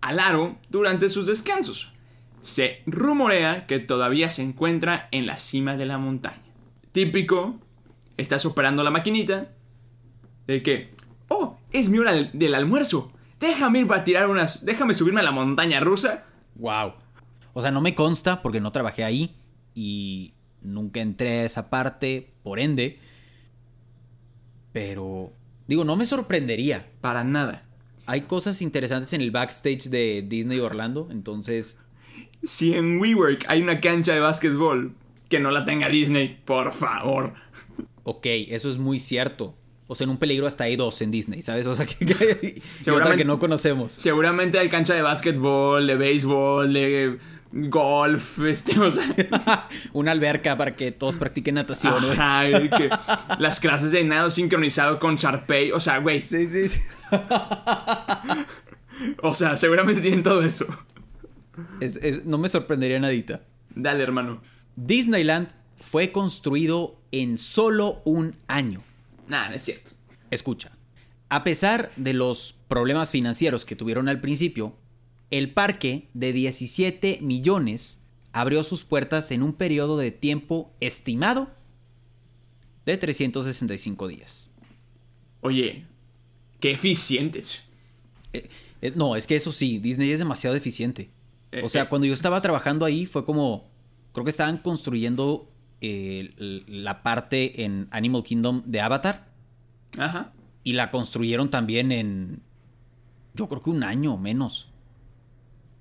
al 0.00 0.18
aro 0.18 0.58
durante 0.68 1.08
sus 1.08 1.26
descansos. 1.26 1.92
Se 2.40 2.82
rumorea 2.86 3.66
que 3.66 3.78
todavía 3.78 4.30
se 4.30 4.42
encuentra 4.42 5.08
en 5.12 5.26
la 5.26 5.36
cima 5.36 5.76
de 5.76 5.86
la 5.86 5.98
montaña. 5.98 6.42
Típico, 6.92 7.60
estás 8.16 8.46
operando 8.46 8.82
la 8.82 8.90
maquinita 8.90 9.52
de 10.46 10.62
que, 10.62 10.90
es 11.72 11.88
mi 11.88 11.98
hora 11.98 12.12
del, 12.12 12.30
del 12.32 12.54
almuerzo. 12.54 13.12
Déjame 13.40 13.80
ir 13.80 13.86
para 13.86 14.04
tirar 14.04 14.28
unas, 14.28 14.64
déjame 14.64 14.94
subirme 14.94 15.20
a 15.20 15.24
la 15.24 15.30
montaña 15.30 15.80
rusa. 15.80 16.24
Wow. 16.56 16.92
O 17.52 17.60
sea, 17.62 17.70
no 17.70 17.80
me 17.80 17.94
consta 17.94 18.42
porque 18.42 18.60
no 18.60 18.70
trabajé 18.72 19.02
ahí 19.04 19.34
y 19.74 20.34
nunca 20.62 21.00
entré 21.00 21.40
a 21.40 21.44
esa 21.44 21.70
parte, 21.70 22.32
por 22.42 22.60
ende. 22.60 22.98
Pero, 24.72 25.32
digo, 25.66 25.84
no 25.84 25.96
me 25.96 26.06
sorprendería. 26.06 26.86
Para 27.00 27.24
nada. 27.24 27.64
Hay 28.06 28.22
cosas 28.22 28.60
interesantes 28.62 29.12
en 29.12 29.20
el 29.20 29.30
backstage 29.30 29.84
de 29.84 30.24
Disney 30.26 30.58
Orlando, 30.58 31.08
entonces, 31.10 31.78
Si 32.42 32.74
en 32.74 32.98
WeWork 32.98 33.44
hay 33.48 33.62
una 33.62 33.80
cancha 33.80 34.12
de 34.14 34.20
básquetbol, 34.20 34.94
que 35.28 35.38
no 35.40 35.50
la 35.50 35.64
tenga 35.64 35.88
Disney, 35.88 36.40
por 36.44 36.72
favor. 36.72 37.34
ok, 38.02 38.26
eso 38.48 38.68
es 38.68 38.78
muy 38.78 38.98
cierto. 38.98 39.54
O 39.90 39.94
sea, 39.96 40.04
en 40.04 40.10
un 40.10 40.18
peligro 40.18 40.46
hasta 40.46 40.64
hay 40.64 40.76
dos 40.76 41.02
en 41.02 41.10
Disney, 41.10 41.42
¿sabes? 41.42 41.66
O 41.66 41.74
sea, 41.74 41.84
que, 41.84 42.06
que- 42.06 42.62
y 42.86 42.90
otra 42.90 43.16
que 43.16 43.24
no 43.24 43.40
conocemos. 43.40 43.92
Seguramente 43.94 44.58
hay 44.60 44.68
cancha 44.68 44.94
de 44.94 45.02
básquetbol, 45.02 45.84
de 45.86 45.96
béisbol, 45.96 46.72
de 46.72 47.18
golf, 47.52 48.38
este, 48.44 48.78
o 48.78 48.88
sea, 48.88 49.66
Una 49.92 50.12
alberca 50.12 50.56
para 50.56 50.76
que 50.76 50.92
todos 50.92 51.18
practiquen 51.18 51.56
natación. 51.56 51.94
ajá, 52.04 52.44
que 52.76 52.88
las 53.40 53.58
clases 53.58 53.90
de 53.90 54.04
nado 54.04 54.30
sincronizado 54.30 55.00
con 55.00 55.16
Sharpay, 55.16 55.72
o 55.72 55.80
sea, 55.80 55.98
güey, 55.98 56.20
Sí, 56.20 56.46
sí, 56.46 56.68
sí. 56.68 56.78
o 59.22 59.34
sea, 59.34 59.56
seguramente 59.56 60.00
tienen 60.00 60.22
todo 60.22 60.42
eso. 60.42 60.66
Es- 61.80 61.96
es- 62.02 62.24
no 62.24 62.38
me 62.38 62.48
sorprendería 62.48 62.98
nadita. 63.00 63.40
Dale, 63.74 64.02
hermano. 64.02 64.40
Disneyland 64.76 65.48
fue 65.80 66.12
construido 66.12 67.00
en 67.12 67.38
solo 67.38 68.02
un 68.04 68.36
año. 68.46 68.82
Nah, 69.30 69.48
no 69.48 69.54
es 69.54 69.62
cierto. 69.62 69.92
Escucha, 70.30 70.72
a 71.28 71.44
pesar 71.44 71.92
de 71.96 72.12
los 72.12 72.56
problemas 72.66 73.12
financieros 73.12 73.64
que 73.64 73.76
tuvieron 73.76 74.08
al 74.08 74.20
principio, 74.20 74.74
el 75.30 75.52
parque 75.52 76.08
de 76.14 76.32
17 76.32 77.20
millones 77.22 78.00
abrió 78.32 78.62
sus 78.64 78.84
puertas 78.84 79.30
en 79.30 79.42
un 79.44 79.52
periodo 79.52 79.96
de 79.96 80.10
tiempo 80.10 80.72
estimado 80.80 81.48
de 82.84 82.96
365 82.96 84.08
días. 84.08 84.48
Oye, 85.42 85.84
qué 86.58 86.72
eficientes. 86.72 87.62
Eh, 88.32 88.48
eh, 88.82 88.92
no, 88.96 89.14
es 89.14 89.26
que 89.28 89.36
eso 89.36 89.52
sí, 89.52 89.78
Disney 89.78 90.10
es 90.10 90.18
demasiado 90.18 90.56
eficiente. 90.56 91.10
Eh, 91.52 91.62
O 91.64 91.68
sea, 91.68 91.88
cuando 91.88 92.06
yo 92.06 92.14
estaba 92.14 92.40
trabajando 92.40 92.84
ahí 92.84 93.06
fue 93.06 93.24
como, 93.24 93.68
creo 94.12 94.24
que 94.24 94.30
estaban 94.30 94.58
construyendo 94.58 95.49
eh, 95.80 96.62
la 96.66 97.02
parte 97.02 97.64
en 97.64 97.88
Animal 97.90 98.22
Kingdom 98.22 98.62
de 98.64 98.80
Avatar. 98.80 99.28
Ajá. 99.98 100.32
Y 100.64 100.74
la 100.74 100.90
construyeron 100.90 101.50
también 101.50 101.90
en. 101.92 102.42
Yo 103.34 103.48
creo 103.48 103.62
que 103.62 103.70
un 103.70 103.82
año 103.84 104.14
o 104.14 104.18
menos. 104.18 104.70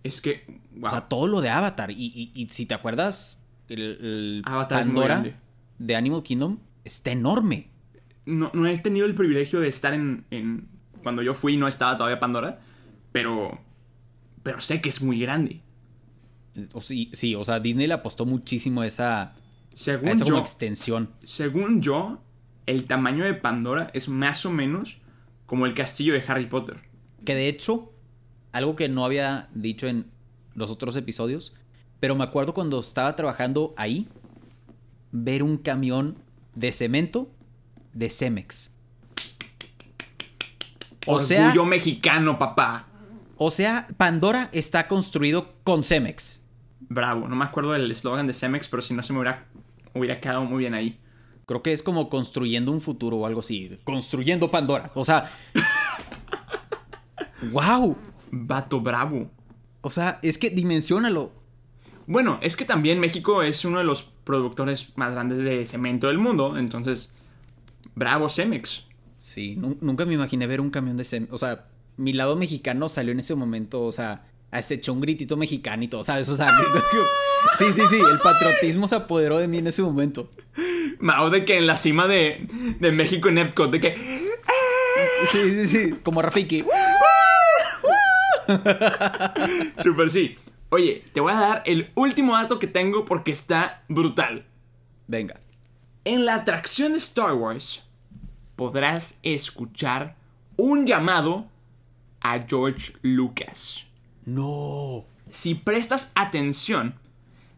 Es 0.03 0.21
que, 0.21 0.59
wow. 0.75 0.87
O 0.87 0.89
sea, 0.89 1.07
todo 1.09 1.27
lo 1.27 1.41
de 1.41 1.49
Avatar. 1.49 1.91
Y, 1.91 1.95
y- 1.95 2.31
y 2.33 2.47
si 2.49 2.65
te 2.65 2.73
acuerdas, 2.73 3.43
el, 3.67 3.81
el 3.81 4.41
Avatar 4.45 4.79
Pandora 4.83 5.37
de 5.77 5.95
Animal 5.95 6.23
Kingdom 6.23 6.59
está 6.85 7.11
enorme. 7.11 7.67
no, 8.25 8.51
no 8.53 8.67
he 8.67 8.77
tenido 8.77 9.05
el 9.05 9.15
privilegio 9.15 9.59
de 9.59 9.67
estar 9.67 9.93
en, 9.93 10.25
en- 10.31 10.67
Cuando 11.03 11.21
yo 11.21 11.33
fui 11.33 11.57
no 11.57 11.67
estaba 11.67 11.97
todavía 11.97 12.19
Pandora, 12.19 12.61
pero... 13.11 13.59
Pero 14.43 14.61
sé 14.61 14.79
que 14.79 14.87
es 14.89 15.01
muy 15.01 15.19
grande. 15.19 15.61
O 16.73 16.79
sí, 16.81 17.09
sí, 17.13 17.35
o 17.35 17.43
sea, 17.43 17.59
Disney 17.59 17.87
le 17.87 17.93
apostó 17.93 18.25
muchísimo 18.25 18.81
a 18.81 18.87
esa, 18.87 19.33
Según 19.79 20.09
como 20.09 20.25
yo, 20.25 20.37
extensión. 20.39 21.09
según 21.23 21.81
yo, 21.81 22.21
el 22.65 22.83
tamaño 22.83 23.23
de 23.23 23.33
Pandora 23.33 23.89
es 23.93 24.09
más 24.09 24.45
o 24.45 24.51
menos 24.51 24.97
como 25.45 25.65
el 25.65 25.73
castillo 25.73 26.13
de 26.13 26.21
Harry 26.27 26.47
Potter. 26.47 26.81
Que 27.23 27.33
de 27.33 27.47
hecho, 27.47 27.93
algo 28.51 28.75
que 28.75 28.89
no 28.89 29.05
había 29.05 29.47
dicho 29.53 29.87
en 29.87 30.11
los 30.53 30.69
otros 30.69 30.97
episodios, 30.97 31.55
pero 32.01 32.13
me 32.13 32.25
acuerdo 32.25 32.53
cuando 32.53 32.77
estaba 32.81 33.15
trabajando 33.15 33.73
ahí, 33.77 34.09
ver 35.13 35.43
un 35.43 35.57
camión 35.57 36.17
de 36.55 36.73
cemento 36.73 37.31
de 37.93 38.09
Cemex. 38.09 38.73
O 41.05 41.13
Orgullo 41.13 41.25
sea, 41.25 41.53
mexicano, 41.63 42.37
papá. 42.37 42.85
o 43.37 43.49
sea, 43.49 43.87
Pandora 43.95 44.49
está 44.51 44.89
construido 44.89 45.53
con 45.63 45.85
Cemex. 45.85 46.41
Bravo, 46.81 47.29
no 47.29 47.37
me 47.37 47.45
acuerdo 47.45 47.71
del 47.71 47.89
eslogan 47.89 48.27
de 48.27 48.33
Cemex, 48.33 48.67
pero 48.67 48.81
si 48.81 48.93
no 48.93 49.03
se 49.03 49.13
me 49.13 49.19
hubiera, 49.19 49.47
hubiera 49.93 50.19
quedado 50.19 50.43
muy 50.45 50.59
bien 50.59 50.73
ahí. 50.73 50.99
Creo 51.45 51.63
que 51.63 51.73
es 51.73 51.81
como 51.81 52.09
construyendo 52.09 52.71
un 52.71 52.79
futuro 52.81 53.17
o 53.17 53.25
algo 53.25 53.39
así. 53.39 53.77
Construyendo 53.83 54.51
Pandora. 54.51 54.91
O 54.95 55.03
sea. 55.03 55.31
¡Wow! 57.51 57.97
Vato 58.31 58.81
bravo. 58.81 59.29
O 59.81 59.89
sea, 59.89 60.19
es 60.21 60.37
que 60.37 60.49
dimensiónalo. 60.49 61.31
Bueno, 62.05 62.39
es 62.41 62.55
que 62.55 62.65
también 62.65 62.99
México 62.99 63.43
es 63.43 63.65
uno 63.65 63.77
de 63.77 63.83
los 63.83 64.03
productores 64.23 64.93
más 64.97 65.13
grandes 65.13 65.39
de 65.39 65.63
cemento 65.65 66.07
del 66.07 66.17
mundo, 66.17 66.57
entonces, 66.57 67.13
bravo 67.95 68.29
Cemex. 68.29 68.85
Sí, 69.19 69.55
nu- 69.55 69.77
nunca 69.81 70.05
me 70.05 70.13
imaginé 70.15 70.47
ver 70.47 70.59
un 70.61 70.69
camión 70.71 70.97
de 70.97 71.05
Cemex. 71.05 71.31
O 71.31 71.37
sea, 71.37 71.67
mi 71.97 72.13
lado 72.13 72.35
mexicano 72.35 72.89
salió 72.89 73.11
en 73.11 73.19
ese 73.19 73.35
momento. 73.35 73.83
O 73.83 73.91
sea, 73.91 74.25
se 74.61 74.75
echó 74.75 74.93
un 74.93 75.01
gritito 75.01 75.37
mexicano 75.37 75.83
y 75.83 75.87
todo, 75.87 76.03
¿sabes? 76.03 76.27
O 76.29 76.35
sea, 76.35 76.51
sí, 77.57 77.65
sí, 77.73 77.81
sí. 77.89 77.99
El 78.11 78.19
patriotismo 78.19 78.87
se 78.87 78.95
apoderó 78.95 79.37
de 79.37 79.47
mí 79.47 79.59
en 79.59 79.67
ese 79.67 79.81
momento. 79.81 80.29
Mao 80.99 81.29
de 81.29 81.45
que 81.45 81.57
en 81.57 81.67
la 81.67 81.77
cima 81.77 82.07
de, 82.07 82.47
de 82.79 82.91
México 82.91 83.29
en 83.29 83.37
Epcot, 83.37 83.71
de 83.71 83.79
que... 83.79 84.29
Sí, 85.31 85.51
sí, 85.51 85.67
sí. 85.67 85.95
Como 86.03 86.21
Rafiki. 86.21 86.65
Super 89.83 90.09
sí. 90.09 90.37
Oye, 90.69 91.05
te 91.13 91.19
voy 91.19 91.31
a 91.33 91.39
dar 91.39 91.63
el 91.65 91.91
último 91.95 92.33
dato 92.35 92.59
que 92.59 92.67
tengo 92.67 93.05
porque 93.05 93.31
está 93.31 93.83
brutal. 93.87 94.45
Venga. 95.07 95.39
En 96.05 96.25
la 96.25 96.35
atracción 96.35 96.93
de 96.93 96.99
Star 96.99 97.33
Wars, 97.33 97.83
podrás 98.55 99.17
escuchar 99.23 100.15
un 100.57 100.85
llamado 100.85 101.47
a 102.21 102.39
George 102.39 102.93
Lucas. 103.01 103.88
No. 104.25 105.05
Si 105.27 105.55
prestas 105.55 106.11
atención, 106.15 106.95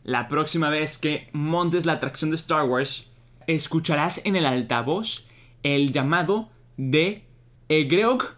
la 0.04 0.28
próxima 0.28 0.70
vez 0.70 0.98
que 0.98 1.30
montes 1.34 1.86
la 1.86 1.94
atracción 1.94 2.32
de 2.32 2.36
Star 2.36 2.66
Wars, 2.66 3.10
escucharás 3.48 4.22
en 4.26 4.36
el 4.36 4.46
altavoz 4.46 5.28
el 5.64 5.92
llamado 5.92 6.50
de 6.78 7.26
Egreog 7.70 8.36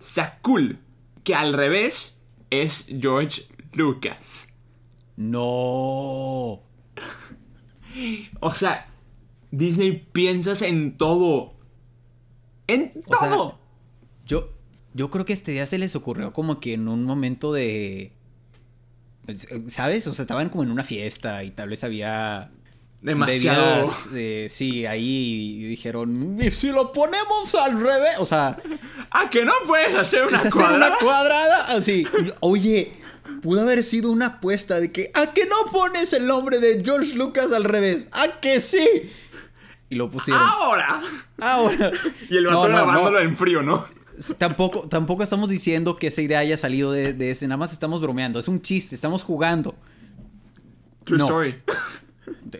Sakul, 0.00 0.78
que 1.24 1.34
al 1.34 1.52
revés 1.52 2.20
es 2.50 2.86
George 3.00 3.46
Lucas. 3.72 4.52
No. 5.16 6.62
O 8.40 8.54
sea, 8.54 8.90
Disney 9.50 10.08
piensas 10.12 10.62
en 10.62 10.96
todo. 10.96 11.52
En 12.66 12.90
O 13.06 13.16
sea, 13.18 13.28
todo. 13.28 13.58
Yo, 14.24 14.48
yo 14.94 15.10
creo 15.10 15.24
que 15.24 15.32
este 15.32 15.52
día 15.52 15.66
se 15.66 15.78
les 15.78 15.96
ocurrió 15.96 16.32
como 16.32 16.60
que 16.60 16.74
en 16.74 16.88
un 16.88 17.04
momento 17.04 17.52
de. 17.52 18.12
¿Sabes? 19.68 20.06
O 20.06 20.14
sea, 20.14 20.22
estaban 20.24 20.48
como 20.48 20.64
en 20.64 20.70
una 20.70 20.84
fiesta 20.84 21.44
y 21.44 21.50
tal 21.50 21.68
vez 21.68 21.84
había. 21.84 22.50
Demasiado. 23.00 23.78
bebidas, 23.78 24.08
eh, 24.14 24.46
sí, 24.48 24.86
ahí 24.86 25.56
y 25.60 25.64
dijeron. 25.64 26.38
¿Y 26.40 26.50
si 26.52 26.68
lo 26.68 26.92
ponemos 26.92 27.52
al 27.56 27.80
revés? 27.80 28.14
O 28.18 28.26
sea, 28.26 28.56
¿A 29.10 29.28
que 29.30 29.44
no 29.44 29.52
puedes 29.66 29.94
hacer 29.96 30.22
una 30.24 30.36
¿es 30.36 30.46
hacer 30.46 30.52
cuadrada? 30.52 30.86
una 30.86 30.96
cuadrada? 30.98 31.76
Así. 31.76 32.06
Oye, 32.38 32.92
pudo 33.42 33.62
haber 33.62 33.82
sido 33.82 34.10
una 34.10 34.26
apuesta 34.26 34.78
de 34.78 34.92
que. 34.92 35.10
¿A 35.14 35.32
que 35.32 35.46
no 35.46 35.70
pones 35.72 36.12
el 36.12 36.26
nombre 36.26 36.58
de 36.60 36.82
George 36.84 37.14
Lucas 37.14 37.52
al 37.52 37.64
revés? 37.64 38.08
¿A 38.12 38.40
que 38.40 38.60
sí? 38.60 38.86
Y 39.90 39.96
lo 39.96 40.08
pusieron. 40.10 40.42
Ahora. 40.42 41.02
Ahora. 41.40 41.90
Y 42.30 42.36
el 42.36 42.46
vato 42.46 42.68
no, 42.68 42.68
no. 42.68 42.84
grabándolo 42.84 43.20
en 43.20 43.36
frío, 43.36 43.62
¿no? 43.62 43.84
Tampoco, 44.38 44.88
tampoco 44.88 45.22
estamos 45.22 45.48
diciendo 45.50 45.96
que 45.96 46.08
esa 46.08 46.22
idea 46.22 46.38
haya 46.38 46.56
salido 46.56 46.92
de, 46.92 47.12
de 47.12 47.30
ese, 47.30 47.46
nada 47.46 47.56
más 47.58 47.72
estamos 47.72 48.00
bromeando, 48.00 48.38
es 48.38 48.48
un 48.48 48.60
chiste, 48.62 48.94
estamos 48.94 49.22
jugando. 49.22 49.74
True 51.04 51.18
No. 51.18 51.24
story. 51.24 51.56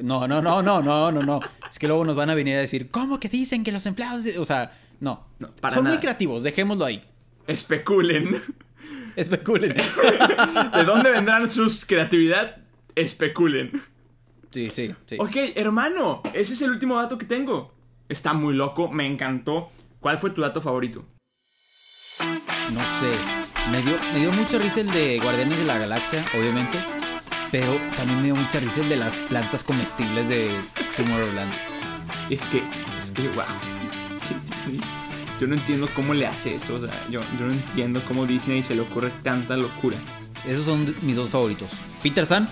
No, 0.02 0.26
no, 0.26 0.42
no, 0.42 0.60
no, 0.62 0.82
no, 0.82 1.12
no, 1.12 1.22
no. 1.22 1.40
Es 1.70 1.78
que 1.78 1.86
luego 1.86 2.04
nos 2.04 2.16
van 2.16 2.28
a 2.30 2.34
venir 2.34 2.56
a 2.56 2.60
decir, 2.60 2.90
¿cómo 2.90 3.20
que 3.20 3.28
dicen 3.28 3.62
que 3.62 3.70
los 3.70 3.86
empleados... 3.86 4.24
de-?" 4.24 4.38
O 4.38 4.44
sea, 4.44 4.76
no. 5.00 5.24
No, 5.38 5.50
para 5.60 5.76
Son 5.76 5.86
muy 5.86 5.98
creativos, 5.98 6.42
dejémoslo 6.42 6.84
ahí. 6.84 7.02
Especulen. 7.46 8.42
Especulen. 9.16 9.74
¿De 10.74 10.84
dónde 10.84 11.10
vendrán 11.10 11.50
sus 11.50 11.84
creatividad? 11.84 12.56
Especulen. 12.96 13.82
Sí, 14.50 14.68
sí, 14.70 14.94
sí. 15.06 15.16
Ok, 15.18 15.36
hermano, 15.54 16.22
ese 16.34 16.54
es 16.54 16.62
el 16.62 16.70
último 16.70 16.96
dato 16.96 17.16
que 17.18 17.26
tengo. 17.26 17.72
Está 18.08 18.32
muy 18.32 18.54
loco, 18.54 18.90
me 18.90 19.06
encantó. 19.06 19.70
¿Cuál 20.00 20.18
fue 20.18 20.30
tu 20.30 20.40
dato 20.40 20.60
favorito? 20.60 21.04
No 22.72 22.80
sé. 23.00 23.12
Me 23.70 23.82
dio, 23.82 23.98
me 24.12 24.20
dio 24.20 24.32
mucha 24.32 24.58
risa 24.58 24.80
el 24.80 24.90
de 24.90 25.20
Guardianes 25.20 25.58
de 25.58 25.64
la 25.64 25.78
Galaxia, 25.78 26.24
obviamente. 26.38 26.78
Pero 27.50 27.78
también 27.96 28.18
me 28.18 28.24
dio 28.24 28.36
mucha 28.36 28.60
risa 28.60 28.80
el 28.80 28.88
de 28.88 28.96
las 28.96 29.16
plantas 29.16 29.62
comestibles 29.62 30.28
de 30.28 30.50
Tomorrowland. 30.96 31.52
Es 32.30 32.42
que, 32.48 32.62
es 32.96 33.10
que, 33.10 33.28
wow. 33.28 33.44
Yo 35.40 35.46
no 35.46 35.54
entiendo 35.54 35.88
cómo 35.94 36.14
le 36.14 36.26
hace 36.26 36.54
eso. 36.54 36.76
O 36.76 36.80
sea, 36.80 36.90
yo, 37.10 37.20
yo 37.38 37.46
no 37.46 37.52
entiendo 37.52 38.00
cómo 38.06 38.26
Disney 38.26 38.62
se 38.62 38.74
le 38.74 38.80
ocurre 38.80 39.10
tanta 39.22 39.56
locura. 39.56 39.98
Esos 40.46 40.64
son 40.64 40.94
mis 41.02 41.16
dos 41.16 41.30
favoritos. 41.30 41.70
Peter 42.02 42.24
San. 42.26 42.48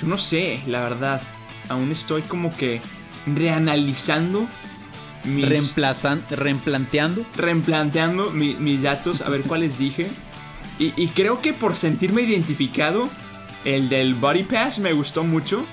Yo 0.00 0.06
no 0.06 0.18
sé, 0.18 0.62
la 0.66 0.80
verdad. 0.82 1.20
Aún 1.68 1.90
estoy 1.92 2.22
como 2.22 2.56
que 2.56 2.80
reanalizando 3.26 4.48
mis... 5.24 5.48
Reemplazan, 5.48 6.22
reemplanteando. 6.30 7.24
mi- 8.30 8.54
mis 8.54 8.82
datos, 8.82 9.20
a 9.22 9.28
ver 9.28 9.42
cuáles 9.46 9.78
dije. 9.78 10.08
Y, 10.78 10.92
y 11.00 11.08
creo 11.08 11.40
que 11.40 11.52
por 11.52 11.76
sentirme 11.76 12.22
identificado, 12.22 13.08
el 13.64 13.88
del 13.88 14.14
Body 14.14 14.42
Pass 14.42 14.78
me 14.80 14.92
gustó 14.92 15.22
mucho. 15.24 15.64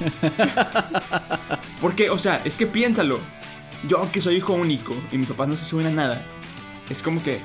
Porque, 1.80 2.10
o 2.10 2.18
sea, 2.18 2.40
es 2.44 2.56
que 2.56 2.66
piénsalo. 2.66 3.18
Yo 3.88 4.10
que 4.12 4.20
soy 4.20 4.36
hijo 4.36 4.52
único 4.52 4.94
y 5.10 5.18
mis 5.18 5.26
papás 5.26 5.48
no 5.48 5.56
se 5.56 5.64
suben 5.64 5.86
a 5.88 5.90
nada. 5.90 6.24
Es 6.88 7.02
como 7.02 7.22
que... 7.22 7.40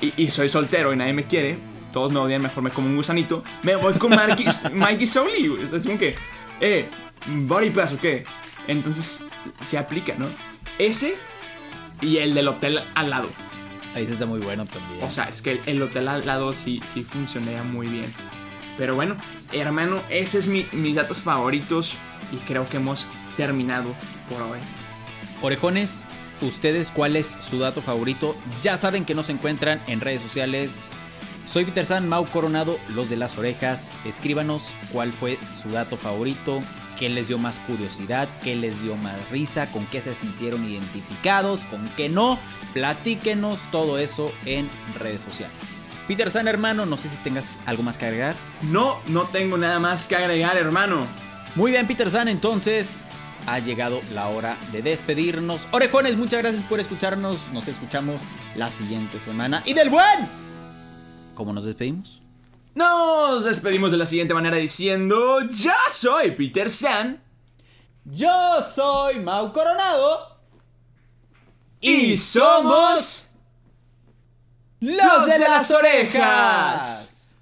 Y, 0.00 0.12
y 0.24 0.30
soy 0.30 0.48
soltero 0.48 0.92
y 0.92 0.96
nadie 0.96 1.12
me 1.12 1.26
quiere. 1.26 1.58
Todos 1.92 2.10
me 2.10 2.18
odian, 2.18 2.42
mejor 2.42 2.64
me 2.64 2.70
como 2.70 2.88
un 2.88 2.96
gusanito. 2.96 3.44
Me 3.62 3.76
voy 3.76 3.92
con 3.94 4.10
Mikey, 4.10 4.46
Mikey 4.74 5.06
Soli. 5.06 5.56
Es 5.62 5.86
como 5.86 5.98
que... 5.98 6.16
Eh, 6.60 6.88
Body 7.26 7.70
Pass 7.70 7.92
o 7.92 7.98
qué. 7.98 8.24
Entonces, 8.66 9.24
se 9.60 9.78
aplica, 9.78 10.14
¿no? 10.18 10.26
Ese 10.82 11.14
y 12.00 12.16
el 12.16 12.34
del 12.34 12.48
hotel 12.48 12.80
al 12.96 13.10
lado. 13.10 13.28
Ahí 13.94 14.04
sí 14.04 14.14
está 14.14 14.26
muy 14.26 14.40
bueno 14.40 14.66
también. 14.66 15.04
O 15.04 15.12
sea, 15.12 15.24
es 15.24 15.40
que 15.40 15.52
el, 15.52 15.60
el 15.66 15.82
hotel 15.82 16.08
al 16.08 16.26
lado 16.26 16.52
sí, 16.52 16.80
sí 16.92 17.04
funcionaba 17.04 17.62
muy 17.62 17.86
bien. 17.86 18.12
Pero 18.76 18.96
bueno, 18.96 19.16
hermano, 19.52 20.02
ese 20.08 20.40
es 20.40 20.48
mi, 20.48 20.66
mis 20.72 20.96
datos 20.96 21.18
favoritos 21.18 21.94
y 22.32 22.36
creo 22.38 22.66
que 22.66 22.78
hemos 22.78 23.06
terminado 23.36 23.94
por 24.28 24.42
hoy. 24.42 24.58
Orejones, 25.40 26.06
¿ustedes 26.40 26.90
cuál 26.90 27.14
es 27.14 27.36
su 27.38 27.60
dato 27.60 27.80
favorito? 27.80 28.36
Ya 28.60 28.76
saben 28.76 29.04
que 29.04 29.14
nos 29.14 29.28
encuentran 29.28 29.80
en 29.86 30.00
redes 30.00 30.20
sociales. 30.20 30.90
Soy 31.46 31.64
Peter 31.64 31.86
San, 31.86 32.08
Mau 32.08 32.26
Coronado, 32.26 32.76
los 32.88 33.08
de 33.08 33.16
las 33.16 33.38
orejas. 33.38 33.92
Escríbanos 34.04 34.74
cuál 34.90 35.12
fue 35.12 35.38
su 35.62 35.70
dato 35.70 35.96
favorito, 35.96 36.58
qué 37.02 37.08
les 37.08 37.26
dio 37.26 37.36
más 37.36 37.58
curiosidad, 37.58 38.28
qué 38.44 38.54
les 38.54 38.80
dio 38.80 38.94
más 38.94 39.28
risa, 39.28 39.66
con 39.72 39.84
qué 39.86 40.00
se 40.00 40.14
sintieron 40.14 40.64
identificados, 40.64 41.64
con 41.64 41.88
qué 41.96 42.08
no. 42.08 42.38
Platíquenos 42.74 43.58
todo 43.72 43.98
eso 43.98 44.30
en 44.46 44.70
redes 45.00 45.20
sociales. 45.20 45.88
Peter 46.06 46.30
San, 46.30 46.46
hermano, 46.46 46.86
no 46.86 46.96
sé 46.96 47.08
si 47.08 47.16
tengas 47.16 47.58
algo 47.66 47.82
más 47.82 47.98
que 47.98 48.06
agregar. 48.06 48.36
No, 48.70 49.00
no 49.08 49.24
tengo 49.24 49.56
nada 49.56 49.80
más 49.80 50.06
que 50.06 50.14
agregar, 50.14 50.56
hermano. 50.56 51.04
Muy 51.56 51.72
bien, 51.72 51.88
Peter 51.88 52.08
San, 52.08 52.28
entonces 52.28 53.02
ha 53.48 53.58
llegado 53.58 54.00
la 54.14 54.28
hora 54.28 54.56
de 54.70 54.82
despedirnos. 54.82 55.66
Orejones, 55.72 56.16
muchas 56.16 56.40
gracias 56.40 56.62
por 56.62 56.78
escucharnos. 56.78 57.48
Nos 57.48 57.66
escuchamos 57.66 58.22
la 58.54 58.70
siguiente 58.70 59.18
semana. 59.18 59.60
¡Y 59.66 59.74
del 59.74 59.90
buen! 59.90 60.28
¿Cómo 61.34 61.52
nos 61.52 61.64
despedimos? 61.64 62.21
Nos 62.74 63.44
despedimos 63.44 63.90
de 63.90 63.98
la 63.98 64.06
siguiente 64.06 64.34
manera 64.34 64.56
diciendo, 64.56 65.40
yo 65.50 65.72
soy 65.90 66.30
Peter 66.32 66.70
San 66.70 67.22
Yo 68.04 68.62
soy 68.62 69.20
Mau 69.20 69.52
Coronado. 69.52 70.38
y 71.80 72.16
somos 72.16 73.28
los 74.80 75.26
de 75.26 75.38
las 75.38 75.70
orejas. 75.70 77.36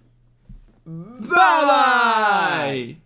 Bye 0.84 1.66
bye. 1.66 3.00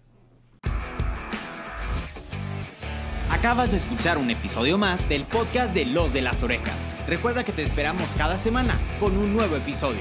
Acabas 3.30 3.72
de 3.72 3.76
escuchar 3.76 4.16
un 4.16 4.30
episodio 4.30 4.78
más 4.78 5.08
del 5.08 5.24
podcast 5.24 5.74
de 5.74 5.84
Los 5.84 6.12
de 6.12 6.22
las 6.22 6.42
Orejas. 6.42 6.76
Recuerda 7.06 7.44
que 7.44 7.52
te 7.52 7.62
esperamos 7.62 8.08
cada 8.16 8.38
semana 8.38 8.74
con 8.98 9.16
un 9.18 9.34
nuevo 9.34 9.56
episodio. 9.56 10.00